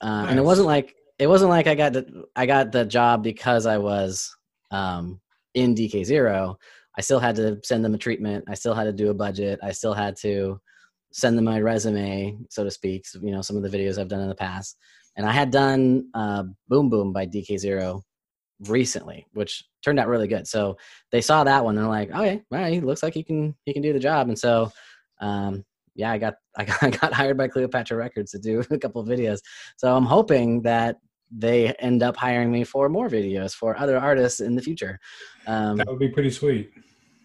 [0.00, 0.30] uh, nice.
[0.30, 3.66] and it wasn't like it wasn't like I got the, I got the job because
[3.66, 4.34] I was
[4.70, 5.20] um,
[5.54, 6.58] in DK Zero.
[6.96, 8.44] I still had to send them a treatment.
[8.48, 9.60] I still had to do a budget.
[9.62, 10.60] I still had to
[11.12, 13.06] send them my resume, so to speak.
[13.06, 14.76] So, you know, some of the videos I've done in the past,
[15.16, 18.02] and I had done uh, Boom Boom by DK Zero
[18.66, 20.46] recently, which turned out really good.
[20.46, 20.76] So
[21.12, 23.54] they saw that one and they're like, okay, all right, he looks like he can
[23.64, 24.28] he can do the job.
[24.28, 24.72] And so
[25.20, 25.64] um,
[25.98, 29.02] yeah, I got I got, I got hired by Cleopatra Records to do a couple
[29.02, 29.40] of videos.
[29.76, 30.96] So I'm hoping that
[31.30, 34.98] they end up hiring me for more videos for other artists in the future.
[35.46, 36.72] Um, that would be pretty sweet.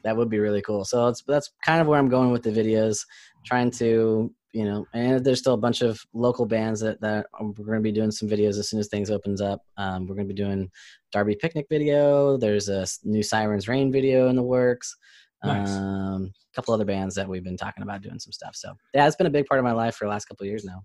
[0.03, 0.83] That would be really cool.
[0.83, 3.05] So it's that's kind of where I'm going with the videos,
[3.45, 7.65] trying to you know, and there's still a bunch of local bands that, that we're
[7.65, 9.61] going to be doing some videos as soon as things opens up.
[9.77, 10.69] Um, we're going to be doing
[11.11, 12.37] Darby Picnic video.
[12.37, 14.95] There's a new Sirens Rain video in the works.
[15.43, 15.69] Nice.
[15.69, 18.55] Um, a couple other bands that we've been talking about doing some stuff.
[18.55, 20.63] So yeah, it's been a big part of my life for the last couple years
[20.63, 20.83] now.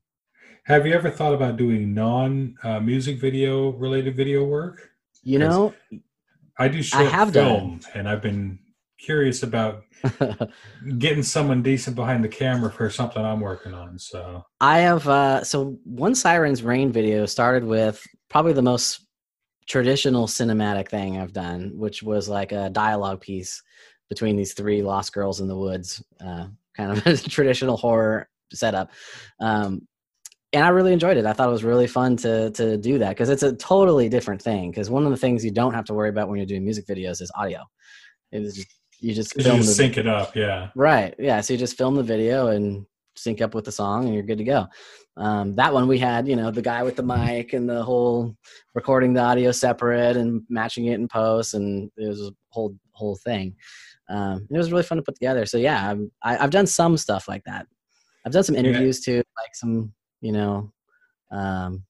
[0.64, 4.90] Have you ever thought about doing non uh, music video related video work?
[5.22, 5.74] You know,
[6.58, 7.90] I do short I have film, done.
[7.94, 8.58] and I've been
[8.98, 9.84] curious about
[10.98, 13.98] getting someone decent behind the camera for something I'm working on.
[13.98, 19.06] So I have uh so one Sirens Rain video started with probably the most
[19.66, 23.62] traditional cinematic thing I've done, which was like a dialogue piece
[24.08, 26.46] between these three lost girls in the woods, uh,
[26.76, 28.90] kind of a traditional horror setup.
[29.40, 29.86] Um,
[30.52, 31.26] and I really enjoyed it.
[31.26, 34.40] I thought it was really fun to to do that because it's a totally different
[34.40, 34.70] thing.
[34.70, 36.86] Because one of the things you don't have to worry about when you're doing music
[36.86, 37.64] videos is audio.
[38.32, 41.40] It is just you just film you just the, sync it up yeah right yeah
[41.40, 42.84] so you just film the video and
[43.16, 44.66] sync up with the song and you're good to go
[45.16, 48.34] um, that one we had you know the guy with the mic and the whole
[48.74, 53.16] recording the audio separate and matching it in post and it was a whole whole
[53.16, 53.54] thing
[54.08, 56.96] um, it was really fun to put together so yeah I'm, I, have done some
[56.96, 57.66] stuff like that
[58.24, 59.16] i've done some interviews yeah.
[59.16, 60.72] too like some you know
[61.30, 61.84] um,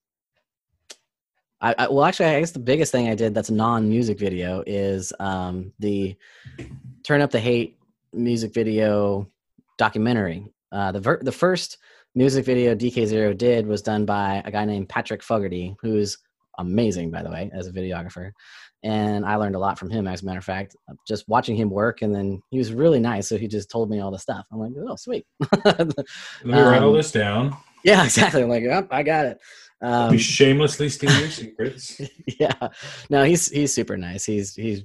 [1.61, 5.13] I, I, well actually i guess the biggest thing i did that's non-music video is
[5.21, 6.17] um, the
[7.05, 7.79] turn up the hate
[8.13, 9.29] music video
[9.77, 11.79] documentary uh, the ver- the first
[12.15, 16.19] music video DK0 did was done by a guy named Patrick Fogarty, who's
[16.59, 18.33] amazing, by the way, as a videographer.
[18.85, 20.77] And I learned a lot from him, as a matter of fact,
[21.07, 22.03] just watching him work.
[22.03, 23.29] And then he was really nice.
[23.29, 24.47] So he just told me all the stuff.
[24.53, 25.27] I'm like, oh, sweet.
[25.65, 25.95] Let me
[26.45, 27.57] write all Um, this down.
[27.85, 28.43] Yeah, exactly.
[28.43, 29.39] I'm like, I got it.
[29.81, 32.01] Um, shamelessly steal your secrets.
[32.41, 32.69] yeah
[33.11, 34.83] no he's he's super nice he's he's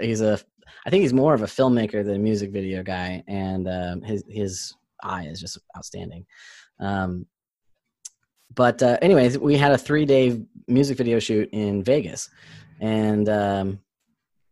[0.00, 0.40] he's a
[0.86, 4.24] i think he's more of a filmmaker than a music video guy and um, his
[4.26, 6.24] his eye is just outstanding
[6.80, 7.26] um,
[8.54, 12.30] but uh, anyways we had a three day music video shoot in vegas
[12.80, 13.78] and um,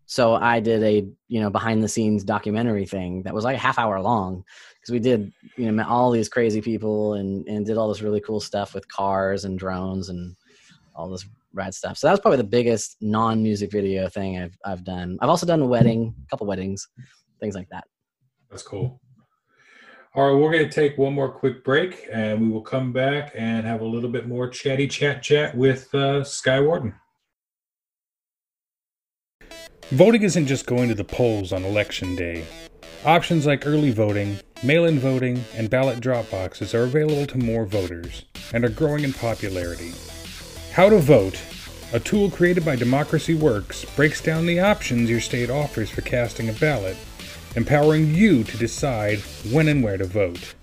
[0.06, 3.60] so i did a you know behind the scenes documentary thing that was like a
[3.60, 4.44] half hour long
[4.80, 8.02] because we did you know met all these crazy people and and did all this
[8.02, 10.36] really cool stuff with cars and drones and
[10.94, 11.96] all this rad stuff.
[11.96, 15.18] So that was probably the biggest non-music video thing I've I've done.
[15.20, 16.88] I've also done a wedding, a couple weddings,
[17.40, 17.84] things like that.
[18.50, 19.00] That's cool.
[20.16, 23.32] All right, we're going to take one more quick break, and we will come back
[23.34, 26.94] and have a little bit more chatty chat chat with uh, Sky Warden.
[29.90, 32.46] Voting isn't just going to the polls on election day.
[33.04, 37.66] Options like early voting, mail in voting, and ballot drop boxes are available to more
[37.66, 38.24] voters
[38.54, 39.92] and are growing in popularity.
[40.72, 41.38] How to Vote,
[41.92, 46.48] a tool created by Democracy Works, breaks down the options your state offers for casting
[46.48, 46.96] a ballot,
[47.54, 49.18] empowering you to decide
[49.52, 50.54] when and where to vote.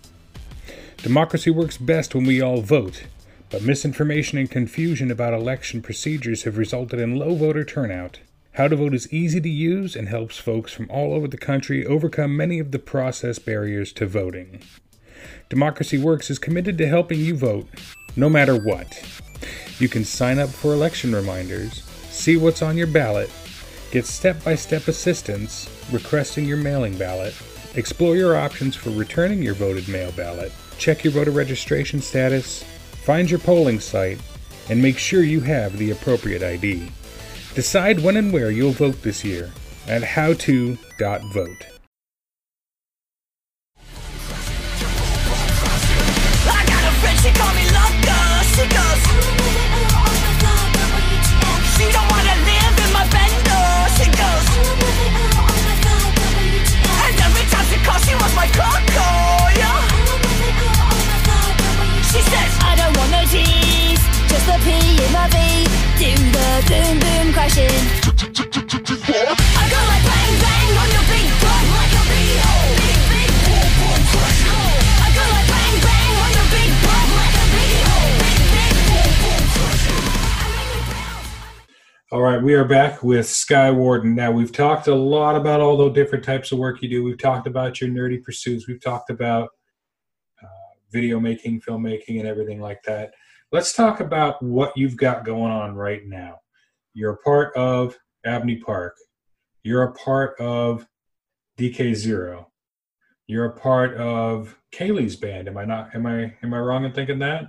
[0.98, 3.04] Democracy works best when we all vote,
[3.52, 8.20] but misinformation and confusion about election procedures have resulted in low voter turnout.
[8.56, 11.86] How to Vote is easy to use and helps folks from all over the country
[11.86, 14.62] overcome many of the process barriers to voting.
[15.48, 17.70] Democracy Works is committed to helping you vote,
[18.18, 19.02] no matter what.
[19.80, 23.32] You can sign up for election reminders, see what's on your ballot,
[23.90, 27.34] get step by step assistance requesting your mailing ballot,
[27.76, 32.64] explore your options for returning your voted mail ballot, check your voter registration status,
[33.06, 34.20] find your polling site,
[34.70, 36.92] and make sure you have the appropriate ID.
[37.54, 39.52] Decide when and where you'll vote this year
[39.88, 41.81] at howto.vote.
[66.64, 67.48] I
[78.94, 81.32] make me bounce.
[82.12, 84.14] All right, we are back with Sky Warden.
[84.14, 87.04] Now, we've talked a lot about all the different types of work you do.
[87.04, 88.68] We've talked about your nerdy pursuits.
[88.68, 89.50] We've talked about
[90.44, 90.48] uh,
[90.92, 93.14] video making, filmmaking, and everything like that.
[93.52, 96.42] Let's talk about what you've got going on right now.
[96.94, 98.96] You're a part of Abney Park.
[99.64, 100.88] You're a part of
[101.58, 102.52] DK Zero.
[103.28, 105.48] You're a part of Kaylee's band.
[105.48, 105.96] Am I not?
[105.96, 106.34] Am I?
[106.44, 107.46] Am I wrong in thinking that?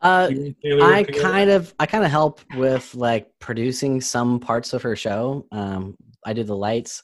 [0.00, 4.00] Uh, You and Kaylee work I kind of I kind of help with like producing
[4.00, 5.46] some parts of her show.
[5.52, 7.02] Um, I do the lights.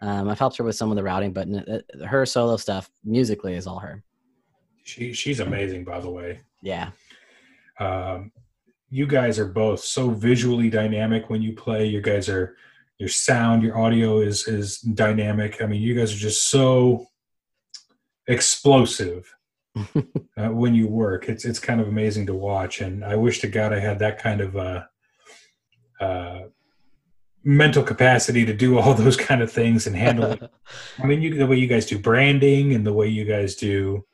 [0.00, 1.64] Um, I've helped her with some of the routing, but n-
[2.00, 4.04] uh, her solo stuff musically is all her.
[4.84, 6.40] She, she's amazing, by the way.
[6.62, 6.90] Yeah,
[7.80, 8.30] um,
[8.90, 11.86] you guys are both so visually dynamic when you play.
[11.86, 12.56] You guys are
[12.98, 15.62] your sound your audio is is dynamic.
[15.62, 17.06] I mean you guys are just so
[18.26, 19.34] explosive
[19.96, 21.28] uh, when you work.
[21.28, 24.18] It's it's kind of amazing to watch and i wish to god i had that
[24.18, 24.82] kind of uh,
[26.00, 26.40] uh,
[27.44, 30.42] mental capacity to do all those kind of things and handle it.
[31.02, 34.04] I mean, you, the way you guys do branding and the way you guys do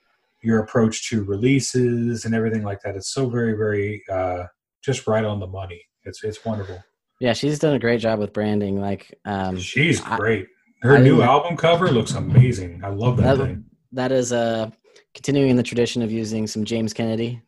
[0.43, 2.97] your approach to releases and everything like that.
[2.97, 4.45] It's so very, very uh,
[4.85, 5.83] just right on the money.
[6.05, 6.83] It's it's wonderful.
[7.21, 7.33] yeah.
[7.33, 8.81] She's done a great job with branding.
[8.81, 10.47] Like, um, She's great.
[10.83, 12.83] Her I- new album cover looks amazing.
[12.85, 13.65] I love that, That- thing.
[13.93, 14.71] that is uh,
[15.15, 17.41] continuing the tradition of using some James Kennedy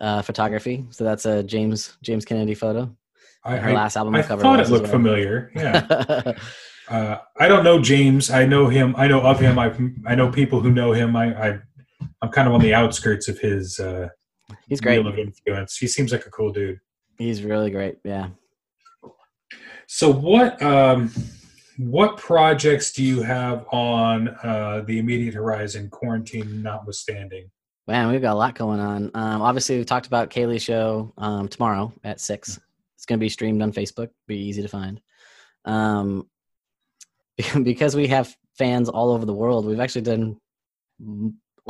[0.00, 0.84] uh, photography.
[0.90, 2.94] So that's a James James Kennedy photo.
[3.44, 4.92] I, Her I, last album I cover thought it looked well.
[4.92, 5.50] familiar.
[5.56, 5.86] Yeah.
[6.90, 8.28] uh, I don't know James.
[8.30, 8.94] I know him.
[8.98, 9.58] I know of him.
[9.58, 9.72] I
[10.06, 11.16] I know people who know him.
[11.16, 11.58] I, I
[12.20, 14.08] I'm kind of on the outskirts of his uh,
[14.70, 15.04] He's great.
[15.04, 15.76] influence.
[15.76, 16.78] He seems like a cool dude.
[17.18, 17.98] He's really great.
[18.04, 18.28] Yeah.
[19.88, 21.10] So what um,
[21.76, 27.50] what projects do you have on uh, the immediate horizon, quarantine notwithstanding?
[27.88, 29.10] Man, we've got a lot going on.
[29.14, 32.60] Um, obviously, we talked about Kaylee's show um, tomorrow at six.
[32.94, 34.10] It's going to be streamed on Facebook.
[34.28, 35.00] Be easy to find.
[35.64, 36.28] Um,
[37.64, 40.36] because we have fans all over the world, we've actually done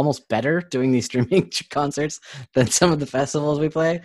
[0.01, 1.45] almost better doing these streaming
[1.79, 2.21] concerts
[2.55, 4.01] than some of the festivals we play,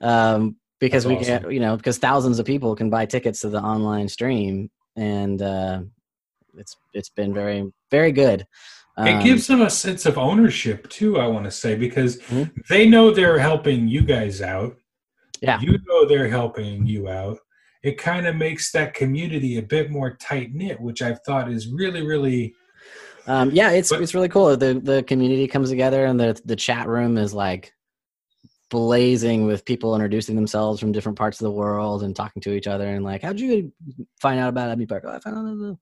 [0.00, 1.42] um, because That's we awesome.
[1.42, 5.42] get you know because thousands of people can buy tickets to the online stream, and
[5.42, 5.80] uh,
[6.56, 8.40] it's it's been very very good.
[8.98, 11.18] it Um, gives them a sense of ownership too.
[11.18, 12.50] I want to say because Mhm.
[12.68, 14.72] they know they're helping you guys out.
[15.42, 15.58] Yeah.
[15.66, 17.38] you know they're helping you out.
[17.82, 21.64] It kind of makes that community a bit more tight knit, which I've thought is
[21.80, 22.52] really, really
[23.26, 24.56] Um, yeah, it's But- it's really cool.
[24.56, 27.72] The the community comes together, and the the chat room is like
[28.70, 32.68] blazing with people introducing themselves from different parts of the world and talking to each
[32.68, 32.86] other.
[32.86, 33.72] And like, how'd you
[34.20, 35.02] find out about Abney Park?
[35.06, 35.52] Oh, I found out.
[35.66, 35.78] about-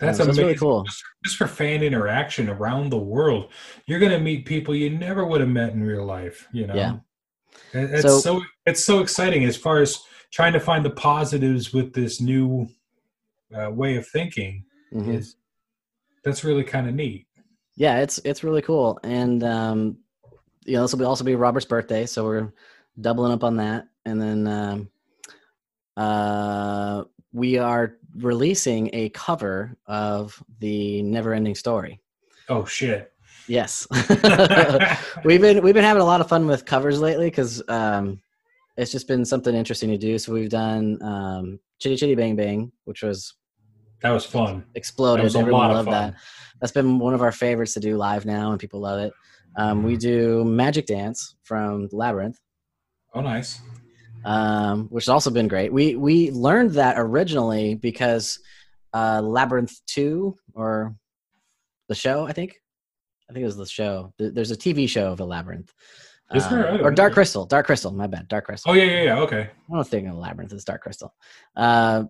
[0.00, 0.44] That's Um, so amazing.
[0.46, 0.82] really cool.
[0.84, 3.50] Just, just for fan interaction around the world,
[3.86, 6.48] you're going to meet people you never would have met in real life.
[6.52, 6.94] You know, Yeah.
[7.74, 9.98] It- it's So- so, it's so exciting as far as
[10.32, 12.66] trying to find the positives with this new
[13.54, 14.64] uh, way of thinking.
[14.94, 15.14] Mhm.
[15.18, 15.36] Is
[16.24, 17.26] that's really kind of neat.
[17.74, 19.98] Yeah, it's it's really cool, and um,
[20.64, 22.52] you know, this will be also be Robert's birthday, so we're
[23.00, 24.90] doubling up on that, and then um,
[25.96, 32.00] uh, we are releasing a cover of the Never Ending Story.
[32.48, 33.12] Oh shit!
[33.48, 33.86] Yes,
[35.24, 38.20] we've been we've been having a lot of fun with covers lately because um,
[38.76, 40.18] it's just been something interesting to do.
[40.18, 43.34] So we've done um, Chitty Chitty Bang Bang, which was
[44.02, 44.64] that was fun.
[44.74, 45.24] exploded.
[45.24, 46.14] Was a Everyone loved that.
[46.60, 49.12] That's been one of our favorites to do live now, and people love it.
[49.56, 52.38] Um, we do Magic Dance from Labyrinth,
[53.14, 53.60] Oh, nice.
[54.24, 55.72] um, which has also been great.
[55.72, 58.38] We we learned that originally because
[58.94, 60.94] uh, Labyrinth Two or
[61.88, 62.56] the show, I think.
[63.28, 64.12] I think it was the show.
[64.18, 65.72] There's a TV show of the Labyrinth.
[66.34, 66.68] Is there?
[66.68, 67.12] Uh, or Dark.
[67.12, 67.44] Crystal?
[67.44, 67.90] Dark Crystal.
[67.92, 68.28] My bad.
[68.28, 68.70] Dark Crystal.
[68.70, 69.18] Oh yeah, yeah, yeah.
[69.20, 69.50] Okay.
[69.70, 71.14] I don't think of Labyrinth as Dark Crystal.
[71.56, 72.04] Uh,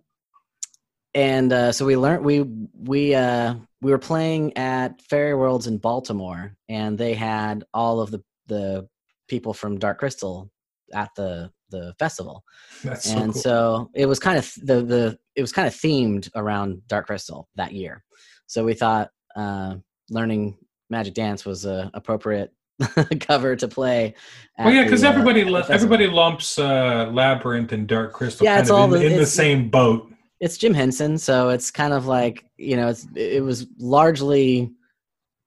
[1.14, 2.42] and uh, so we learned we
[2.74, 8.10] we uh, we were playing at Fairy Worlds in Baltimore, and they had all of
[8.10, 8.88] the the
[9.28, 10.50] people from Dark Crystal
[10.94, 12.44] at the the festival,
[12.84, 13.42] That's so and cool.
[13.42, 17.48] so it was kind of the the it was kind of themed around Dark Crystal
[17.56, 18.04] that year.
[18.46, 19.76] So we thought uh,
[20.10, 20.56] learning
[20.90, 22.52] Magic Dance was a appropriate
[23.20, 24.14] cover to play.
[24.58, 25.74] well, yeah, because uh, everybody at the lu- festival.
[25.76, 29.70] everybody lumps uh, Labyrinth and Dark Crystal Yeah, kind of in, the- in the same
[29.70, 30.11] boat.
[30.42, 34.72] It's Jim Henson, so it's kind of like you know, it's it was largely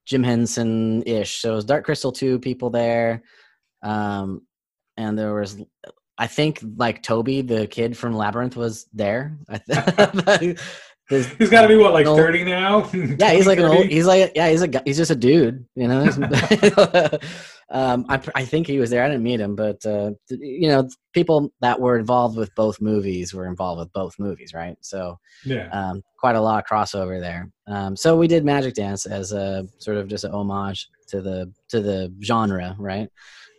[0.06, 1.42] Jim Henson ish.
[1.42, 3.22] So it was Dark Crystal two people there,
[3.84, 4.42] um,
[4.96, 5.62] and there was
[6.18, 9.38] I think like Toby, the kid from Labyrinth, was there.
[9.50, 9.60] I
[11.10, 12.16] He's got to be what, like No.
[12.16, 12.90] thirty now?
[12.94, 13.86] yeah, he's like an old.
[13.86, 16.10] He's like yeah, he's a he's just a dude, you know.
[17.70, 19.04] um, I I think he was there.
[19.04, 23.34] I didn't meet him, but uh, you know, people that were involved with both movies
[23.34, 24.78] were involved with both movies, right?
[24.82, 25.70] So Yeah.
[25.72, 27.50] um, quite a lot of crossover there.
[27.68, 31.52] Um, so we did Magic Dance as a sort of just a homage to the
[31.70, 33.10] to the genre, right?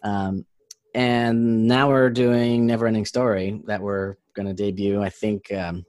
[0.04, 0.46] Um,
[0.94, 5.84] and now we're doing Neverending Story that we're going to debut, I think, um,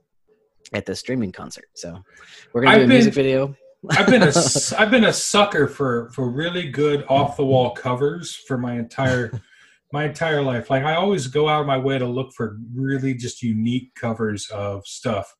[0.72, 1.66] at the streaming concert.
[1.74, 2.02] So
[2.52, 3.54] we're going to do a music video.
[3.90, 4.32] I've been a
[4.78, 9.40] I've been a sucker for for really good off the wall covers for my entire
[9.92, 10.68] my entire life.
[10.68, 14.48] Like I always go out of my way to look for really just unique covers
[14.50, 15.32] of stuff.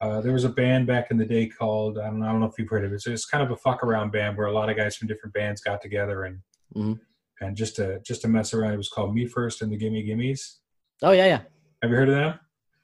[0.00, 2.40] Uh, there was a band back in the day called I don't know, I don't
[2.40, 2.96] know if you've heard of it.
[2.96, 5.34] It's, it's kind of a fuck around band where a lot of guys from different
[5.34, 6.38] bands got together and
[6.74, 6.98] Mhm.
[7.42, 8.72] and just to just to mess around.
[8.72, 10.56] It was called Me First and the Gimme Gimmies.
[11.02, 11.40] Oh yeah, yeah,
[11.82, 12.38] Have you heard of them?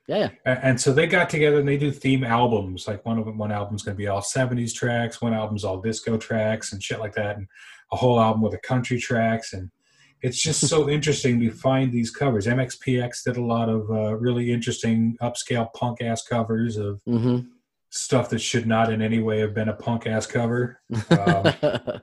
[0.09, 0.61] Yeah, yeah.
[0.63, 2.89] And so they got together and they do theme albums.
[2.89, 5.81] Like one of them, one album's going to be all '70s tracks, one album's all
[5.81, 7.47] disco tracks and shit like that, and
[7.93, 9.53] a whole album with the country tracks.
[9.53, 9.71] And
[10.23, 12.47] it's just so interesting to find these covers.
[12.47, 17.41] MXPX did a lot of uh, really interesting upscale punk ass covers of hmm
[17.91, 20.81] stuff that should not in any way have been a punk ass cover.
[21.11, 21.53] Um,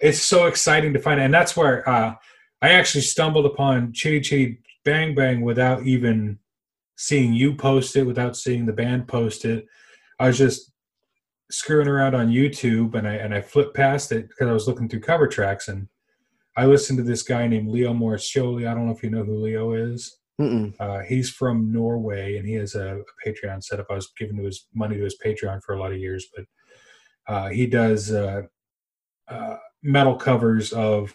[0.00, 2.14] it's so exciting to find, and that's where uh,
[2.62, 6.38] I actually stumbled upon Chitty Chitty Bang Bang without even
[7.00, 9.66] seeing you post it, without seeing the band post it.
[10.18, 10.70] I was just
[11.50, 14.86] screwing around on YouTube, and I and I flipped past it because I was looking
[14.86, 15.88] through cover tracks, and
[16.58, 18.68] I listened to this guy named Leo Moracchioli.
[18.68, 20.18] I don't know if you know who Leo is.
[20.78, 23.86] Uh, he's from Norway and he has a, a Patreon setup.
[23.90, 26.44] I was giving to his money to his Patreon for a lot of years, but
[27.32, 28.42] uh, he does uh,
[29.28, 31.14] uh, metal covers of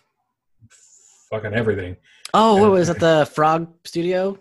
[1.31, 1.97] fucking everything.
[2.36, 2.99] Oh, what was it?
[2.99, 4.38] The Frog Studio?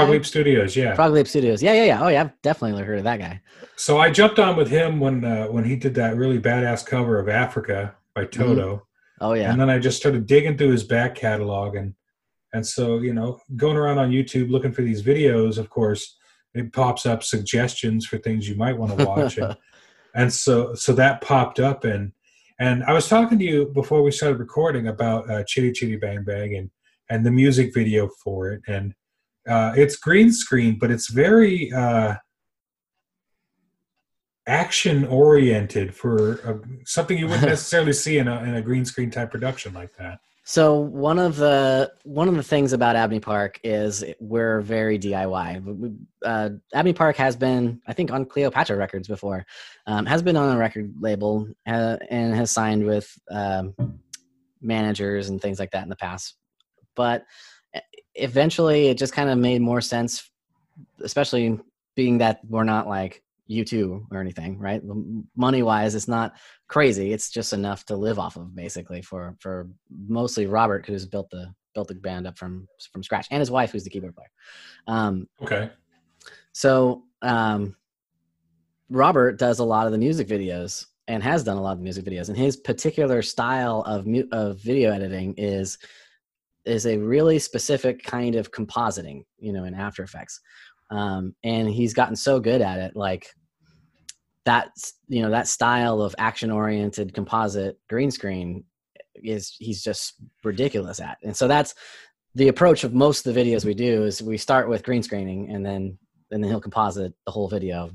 [0.00, 0.10] Frog?
[0.10, 0.94] Leap Studios, yeah.
[0.94, 1.62] Frog Leap Studios.
[1.62, 2.02] Yeah, yeah, yeah.
[2.04, 2.22] Oh, yeah.
[2.22, 3.40] I've definitely heard of that guy.
[3.76, 7.18] So I jumped on with him when uh, when he did that really badass cover
[7.18, 8.86] of Africa by Toto,
[9.20, 9.50] Oh, yeah.
[9.50, 11.94] and then I just started digging through his back catalog and
[12.52, 15.58] and so you know going around on YouTube looking for these videos.
[15.58, 16.16] Of course,
[16.54, 19.38] it pops up suggestions for things you might want to watch.
[19.38, 19.56] and,
[20.14, 22.12] and so so that popped up and
[22.58, 26.24] And I was talking to you before we started recording about uh, Chitty Chitty Bang
[26.24, 26.70] Bang and
[27.10, 28.94] and the music video for it, and
[29.48, 32.14] uh, it's green screen, but it's very uh,
[34.46, 39.08] action oriented for uh something you wouldn't necessarily see in a, in a green screen
[39.10, 40.18] type production like that.
[40.44, 45.96] So one of the one of the things about Abney Park is we're very DIY.
[46.24, 49.46] Uh, Abney Park has been, I think, on Cleopatra Records before,
[49.86, 53.74] um, has been on a record label uh, and has signed with um,
[54.60, 56.34] managers and things like that in the past.
[56.96, 57.24] But
[58.14, 60.30] eventually, it just kind of made more sense,
[61.02, 61.58] especially
[61.96, 64.80] being that we're not like U2 or anything, right?
[65.36, 66.34] Money wise, it's not
[66.68, 67.12] crazy.
[67.12, 69.68] It's just enough to live off of, basically, for for
[70.08, 73.72] mostly Robert, who's built the built the band up from from scratch, and his wife,
[73.72, 74.30] who's the keyboard player.
[74.86, 75.70] Um, Okay.
[76.52, 77.76] so um,
[78.88, 81.84] Robert does a lot of the music videos and has done a lot of the
[81.84, 85.78] music videos, and his particular style of mu- of video editing is
[86.64, 90.40] is a really specific kind of compositing, you know, in After Effects.
[90.90, 93.26] Um, and he's gotten so good at it, like
[94.44, 94.70] that,
[95.08, 98.64] you know, that style of action oriented composite green screen
[99.14, 101.18] is he's just ridiculous at.
[101.22, 101.74] And so that's
[102.34, 105.50] the approach of most of the videos we do is we start with green screening
[105.50, 105.98] and then
[106.30, 107.90] and then he'll composite the whole video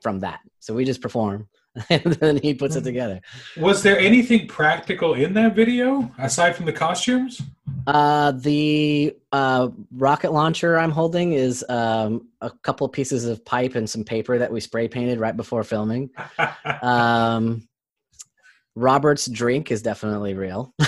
[0.00, 0.40] from that.
[0.58, 1.48] So we just perform
[1.90, 3.20] and then he puts it together.
[3.56, 7.42] Was there anything practical in that video aside from the costumes?
[7.86, 13.88] Uh, the uh, rocket launcher I'm holding is um, a couple pieces of pipe and
[13.88, 16.10] some paper that we spray painted right before filming.
[16.82, 17.66] Um,
[18.76, 20.72] Robert's drink is definitely real.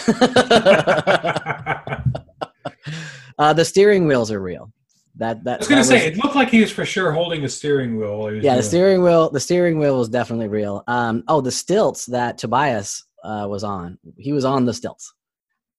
[3.38, 4.72] uh, the steering wheels are real.
[5.20, 7.44] That that I was gonna that say it looked like he was for sure holding
[7.44, 8.18] a steering wheel.
[8.18, 9.28] while he was yeah, the steering wheel.
[9.28, 10.82] The steering wheel was definitely real.
[10.86, 13.98] Um, oh, the stilts that Tobias uh, was on.
[14.16, 15.12] He was on the stilts.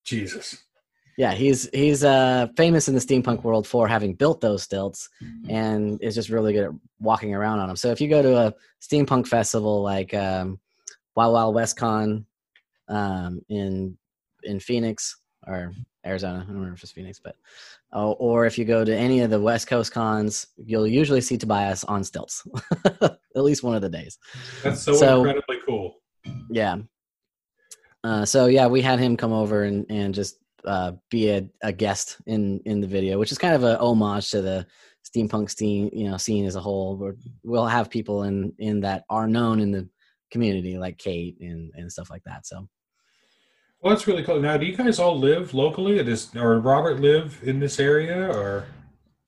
[0.04, 0.62] Jesus.
[1.18, 5.08] Yeah, he's he's uh, famous in the steampunk world for having built those stilts,
[5.48, 7.76] and is just really good at walking around on them.
[7.76, 10.60] So if you go to a steampunk festival like um,
[11.16, 12.26] Wild Wild West Con
[12.86, 13.98] um, in
[14.44, 15.16] in Phoenix
[15.48, 15.72] or
[16.04, 17.36] Arizona, I don't remember if it's Phoenix, but
[17.92, 21.38] oh, or if you go to any of the West Coast cons, you'll usually see
[21.38, 22.46] Tobias on stilts,
[23.00, 24.18] at least one of the days.
[24.62, 25.96] That's so, So- incredibly cool.
[26.50, 26.76] Yeah.
[28.04, 31.72] Uh, so yeah, we had him come over and, and just uh, be a, a
[31.72, 34.66] guest in in the video, which is kind of a homage to the
[35.04, 36.96] steampunk scene, you know, scene as a whole.
[36.96, 39.88] Where we'll have people in in that are known in the
[40.30, 42.46] community, like Kate and and stuff like that.
[42.46, 42.68] So
[43.82, 44.40] Well, that's really cool.
[44.40, 45.98] Now, do you guys all live locally?
[45.98, 48.30] Or does or Robert live in this area?
[48.30, 48.66] Or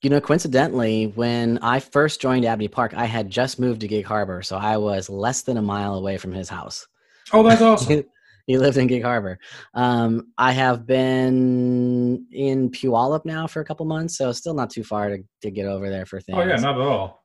[0.00, 4.04] you know, coincidentally, when I first joined Abney Park, I had just moved to Gig
[4.04, 6.86] Harbor, so I was less than a mile away from his house.
[7.32, 8.04] oh, that's awesome.
[8.46, 9.38] he lived in Gig Harbor.
[9.72, 14.84] Um, I have been in Puyallup now for a couple months, so still not too
[14.84, 16.38] far to, to get over there for things.
[16.38, 17.23] oh yeah, not at all.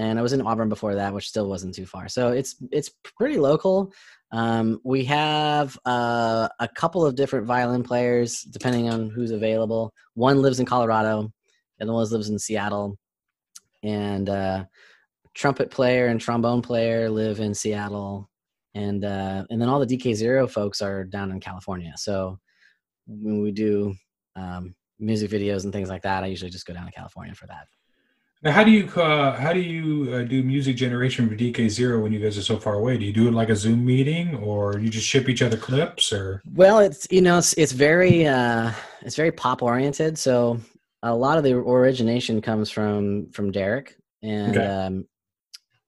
[0.00, 2.08] And I was in Auburn before that, which still wasn't too far.
[2.08, 3.92] So it's it's pretty local.
[4.32, 9.92] Um, we have uh, a couple of different violin players, depending on who's available.
[10.14, 11.30] One lives in Colorado,
[11.78, 12.96] and the one lives in Seattle,
[13.82, 14.64] and uh,
[15.34, 18.30] trumpet player and trombone player live in Seattle,
[18.74, 21.92] and uh, and then all the DK Zero folks are down in California.
[21.96, 22.38] So
[23.06, 23.94] when we do
[24.34, 27.48] um, music videos and things like that, I usually just go down to California for
[27.48, 27.66] that.
[28.42, 32.00] Now, how do you uh, how do you uh, do music generation for DK Zero
[32.00, 32.96] when you guys are so far away?
[32.96, 36.10] Do you do it like a Zoom meeting, or you just ship each other clips,
[36.10, 38.72] or Well, it's you know it's it's very uh,
[39.02, 40.16] it's very pop oriented.
[40.16, 40.58] So
[41.02, 44.66] a lot of the origination comes from from Derek, and Okay.
[44.66, 45.06] um,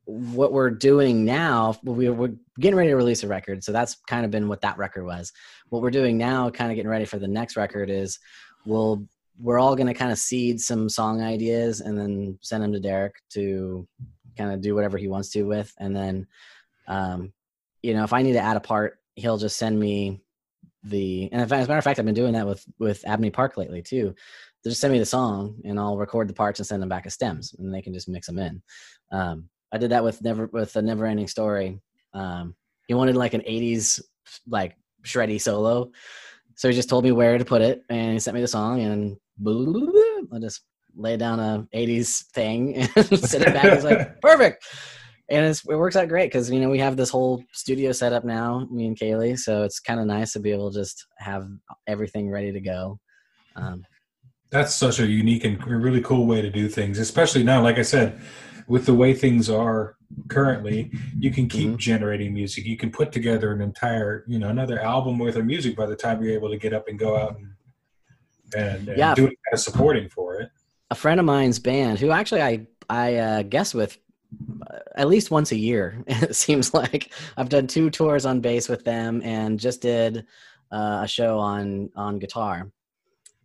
[0.05, 3.65] what we're doing now, we, we're getting ready to release a record.
[3.65, 5.33] So that's kind of been what that record was.
[5.71, 8.19] What we're doing now, kind of getting ready for the next record, is
[8.67, 9.07] we'll
[9.43, 12.81] we're all going to kind of seed some song ideas and then send them to
[12.81, 13.87] Derek to
[14.39, 16.27] kind of do whatever he wants to with, and then
[16.87, 17.33] um,
[17.83, 20.23] you know if I need to add a part, he'll just send me
[20.85, 23.57] the and as a matter of fact, I've been doing that with with Abney Park
[23.57, 24.15] lately too.
[24.63, 27.07] They just send me the song and I'll record the parts and send them back
[27.07, 28.63] as stems, and they can just mix them in.
[29.11, 31.81] Um, I did that with never with the Never Ending Story.
[32.15, 32.55] Um,
[32.87, 34.01] he wanted like an '80s
[34.47, 35.91] like shreddy solo,
[36.57, 38.81] so he just told me where to put it, and he sent me the song,
[38.81, 39.17] and
[40.33, 40.63] I just
[40.95, 43.65] lay down a '80s thing and send it back.
[43.65, 44.65] It's like perfect
[45.33, 48.13] and it's, it works out great because you know we have this whole studio set
[48.13, 49.39] up now, me and Kaylee.
[49.39, 51.49] So it's kind of nice to be able to just have
[51.87, 52.99] everything ready to go.
[53.57, 53.85] Um,
[54.51, 57.63] that's such a unique and really cool way to do things, especially now.
[57.63, 58.21] Like I said,
[58.69, 59.97] with the way things are
[60.29, 61.77] currently, you can keep Mhm.
[61.79, 62.65] generating music.
[62.67, 65.97] You can put together an entire, you know, another album worth of music by the
[65.97, 67.49] time you're able to get up and go out and
[68.55, 69.15] and, and Yeah.
[69.15, 70.51] do kind of supporting for it.
[70.91, 73.97] a friend of mine's band who actually I I uh, guest with
[74.71, 76.05] uh, at least once a year.
[76.07, 80.27] It seems like I've done two tours on bass with them and just did
[80.71, 82.71] uh, a show on on guitar.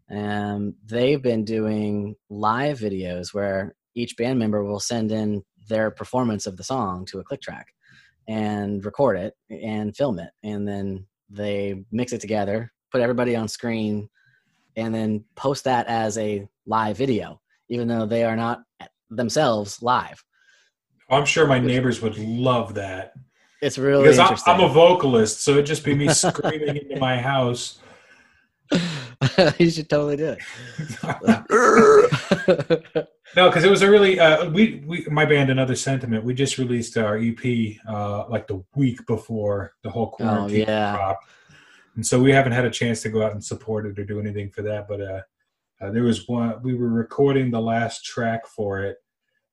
[0.09, 6.47] And they've been doing live videos where each band member will send in their performance
[6.47, 7.67] of the song to a click track
[8.27, 13.47] and record it and film it and then they mix it together put everybody on
[13.47, 14.09] screen
[14.75, 18.61] and then post that as a live video, even though they are not
[19.09, 20.23] themselves live.
[21.09, 23.13] I'm sure my neighbors would love that
[23.61, 24.53] It's really because I'm, interesting.
[24.53, 27.79] I'm a vocalist, so it'd just be me screaming into my house.
[29.57, 33.07] you should totally do it.
[33.35, 36.23] No, because it was a really uh, we we my band Another Sentiment.
[36.23, 40.95] We just released our EP uh, like the week before the whole quarantine Oh, yeah.
[40.95, 41.25] dropped,
[41.95, 44.19] and so we haven't had a chance to go out and support it or do
[44.19, 44.87] anything for that.
[44.87, 45.21] But uh,
[45.81, 48.97] uh, there was one we were recording the last track for it,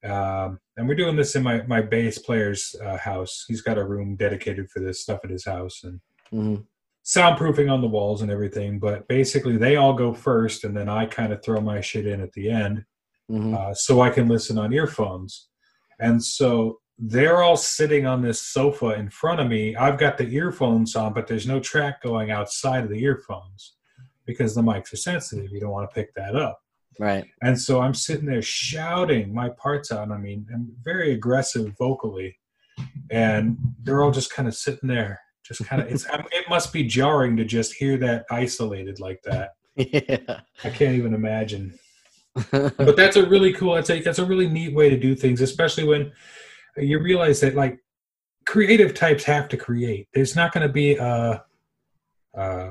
[0.09, 3.45] um, and we're doing this in my my bass player's uh, house.
[3.49, 6.01] He's got a room dedicated for this stuff at his house, and
[6.33, 6.65] Mhm.
[7.05, 8.79] soundproofing on the walls and everything.
[8.79, 12.21] But basically, they all go first, and then I kind of throw my shit in
[12.23, 12.85] at the end
[13.31, 13.55] Mhm.
[13.55, 15.49] uh, so I can listen on earphones.
[15.99, 19.75] And so they're all sitting on this sofa in front of me.
[19.77, 23.75] I've got the earphones on, but there's no track going outside of the earphones
[24.27, 25.51] because the mics are sensitive.
[25.51, 26.61] You don't want to pick that up.
[26.99, 27.25] Right.
[27.43, 30.11] And so I'm sitting there shouting my parts out.
[30.13, 32.39] I mean, I'm very aggressive vocally,
[33.11, 35.89] and they're all just kind of sitting there, just kind of.
[35.93, 39.53] It's it must be jarring to just hear that isolated like that.
[39.77, 40.41] Yeah.
[40.63, 41.77] I can't even imagine
[42.51, 45.41] but that's a really cool that's a that's a really neat way to do things
[45.41, 46.11] especially when
[46.77, 47.79] you realize that like
[48.47, 50.09] creative types have to create.
[50.13, 51.43] There's not going to be a,
[52.35, 52.71] a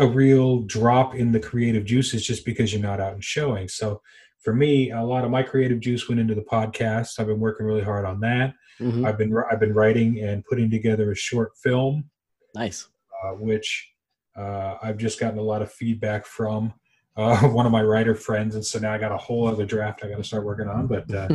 [0.00, 3.68] a real drop in the creative juices just because you're not out and showing.
[3.68, 4.00] So
[4.42, 7.18] for me a lot of my creative juice went into the podcast.
[7.18, 8.54] I've been working really hard on that.
[8.80, 9.04] Mhm.
[9.04, 12.08] i've been i've been writing and putting together a short film
[12.54, 12.86] Nice.
[13.24, 13.90] uh, which
[14.36, 16.72] uh, I've just gotten a lot of feedback from
[17.18, 20.02] uh, one of my writer friends, and so now I got a whole other draft
[20.02, 20.86] I got to start working on.
[20.86, 21.28] But uh,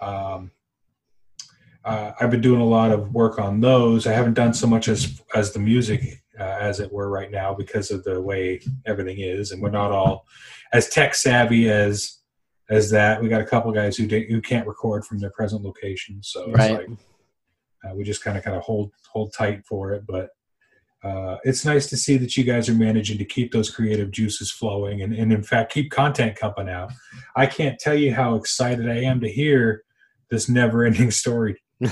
[0.04, 0.50] um,
[1.84, 4.06] uh, I've been doing a lot of work on those.
[4.06, 7.54] I haven't done so much as as the music, uh, as it were, right now
[7.54, 10.26] because of the way everything is, and we're not all
[10.72, 12.18] as tech savvy as
[12.68, 13.22] as that.
[13.22, 16.58] We got a couple guys who who can't record from their present location, so it's
[16.58, 16.88] Right.
[16.88, 16.98] like
[17.84, 20.28] uh, we just kind of kind of hold hold tight for it, but
[21.02, 24.50] uh, it's nice to see that you guys are managing to keep those creative juices
[24.50, 26.90] flowing and, and in fact keep content coming out.
[27.36, 29.82] I can't tell you how excited I am to hear
[30.30, 31.60] this never ending story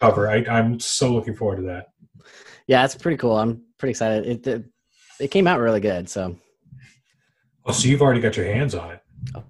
[0.00, 0.30] cover.
[0.30, 1.86] I, I'm so looking forward to that.
[2.66, 3.36] yeah, it's pretty cool.
[3.36, 4.26] I'm pretty excited.
[4.26, 4.64] It, it
[5.20, 6.08] it came out really good.
[6.08, 6.36] So
[7.64, 9.00] Oh, so you've already got your hands on it.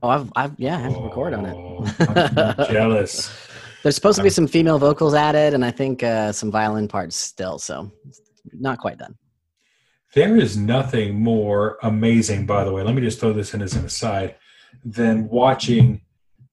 [0.02, 2.08] oh, I've I've yeah, I have to record on Oh, it.
[2.08, 3.30] I'm jealous.
[3.82, 7.16] There's supposed to be some female vocals added, and I think uh, some violin parts
[7.16, 7.58] still.
[7.58, 7.90] So
[8.52, 9.16] not quite done.
[10.14, 12.82] There is nothing more amazing, by the way.
[12.82, 14.36] Let me just throw this in as an aside,
[14.84, 16.02] than watching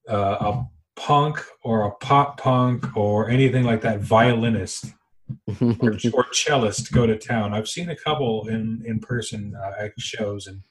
[0.08, 0.66] uh, a
[0.96, 4.86] punk or a pop punk or anything like that violinist
[5.82, 7.52] or, or cellist go to town.
[7.54, 10.62] I've seen a couple in in person uh, shows, and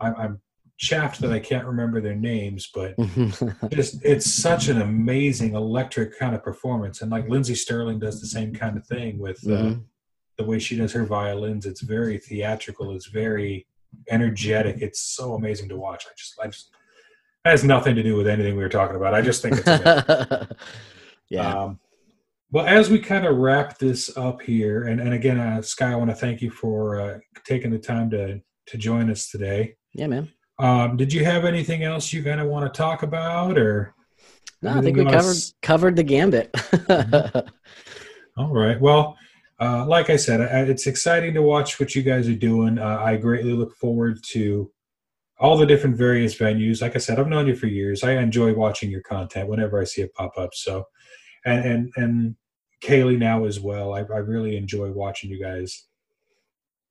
[0.00, 0.40] I'm, I'm
[0.78, 2.96] chaffed that I can't remember their names, but
[3.70, 7.00] just it's such an amazing electric kind of performance.
[7.02, 9.84] And like Lindsey Stirling does the same kind of thing with uh, Mhm.
[10.36, 11.66] The way she does her violins.
[11.66, 12.94] It's very theatrical.
[12.94, 13.66] It's very
[14.10, 14.76] energetic.
[14.80, 16.04] It's so amazing to watch.
[16.06, 16.70] I just, I just,
[17.44, 19.14] has nothing to do with anything we were talking about.
[19.14, 20.46] I just think it's
[21.28, 21.62] yeah.
[21.64, 21.78] Um,
[22.50, 25.96] well, as we kind of wrap this up here, and, and again, uh, Sky, I
[25.96, 29.74] want to thank you for uh, taking the time to to join us today.
[29.92, 30.32] yeah, man.
[30.58, 33.94] Um, did you have anything else you kind of want to talk about, or?
[34.62, 36.54] No, I think we covered s- covered the gambit.
[38.38, 38.80] All right.
[38.80, 39.18] Well,
[39.60, 42.78] uh, like I said, I, it's exciting to watch what you guys are doing.
[42.78, 44.70] Uh, I greatly look forward to
[45.38, 46.82] all the different various venues.
[46.82, 48.02] Like I said, I've known you for years.
[48.02, 50.50] I enjoy watching your content whenever I see it pop up.
[50.54, 50.84] So,
[51.44, 52.36] and and and
[52.82, 53.94] Kaylee now as well.
[53.94, 55.86] I, I really enjoy watching you guys.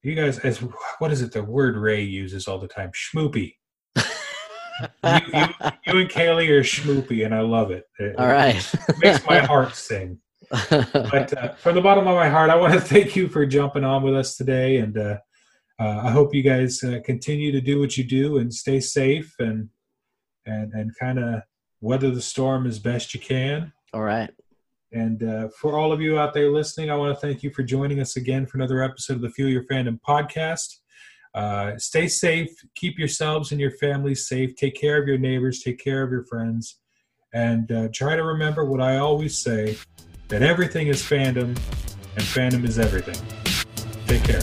[0.02, 0.58] You guys, as
[1.00, 1.32] what is it?
[1.32, 3.56] The word Ray uses all the time, schmoopy.
[3.96, 4.04] You,
[5.04, 7.86] you, you and Kaylee are schmoopy, and I love it.
[8.00, 8.56] It, All right.
[8.90, 10.20] it makes my heart sing
[10.70, 13.84] but uh, from the bottom of my heart, I want to thank you for jumping
[13.84, 15.18] on with us today, and uh,
[15.80, 19.34] uh, I hope you guys uh, continue to do what you do and stay safe
[19.40, 19.70] and
[20.46, 21.42] and and kind of
[21.82, 23.74] weather the storm as best you can.
[23.94, 24.30] All right.
[24.92, 27.64] And uh, for all of you out there listening, I want to thank you for
[27.64, 30.78] joining us again for another episode of the Fuel Your Fandom podcast.
[31.34, 35.84] Uh, stay safe, keep yourselves and your families safe, take care of your neighbors, take
[35.84, 36.78] care of your friends,
[37.34, 39.78] and uh, try to remember what I always say
[40.30, 41.58] that everything is fandom
[42.16, 43.16] and fandom is everything.
[44.08, 44.42] Take care.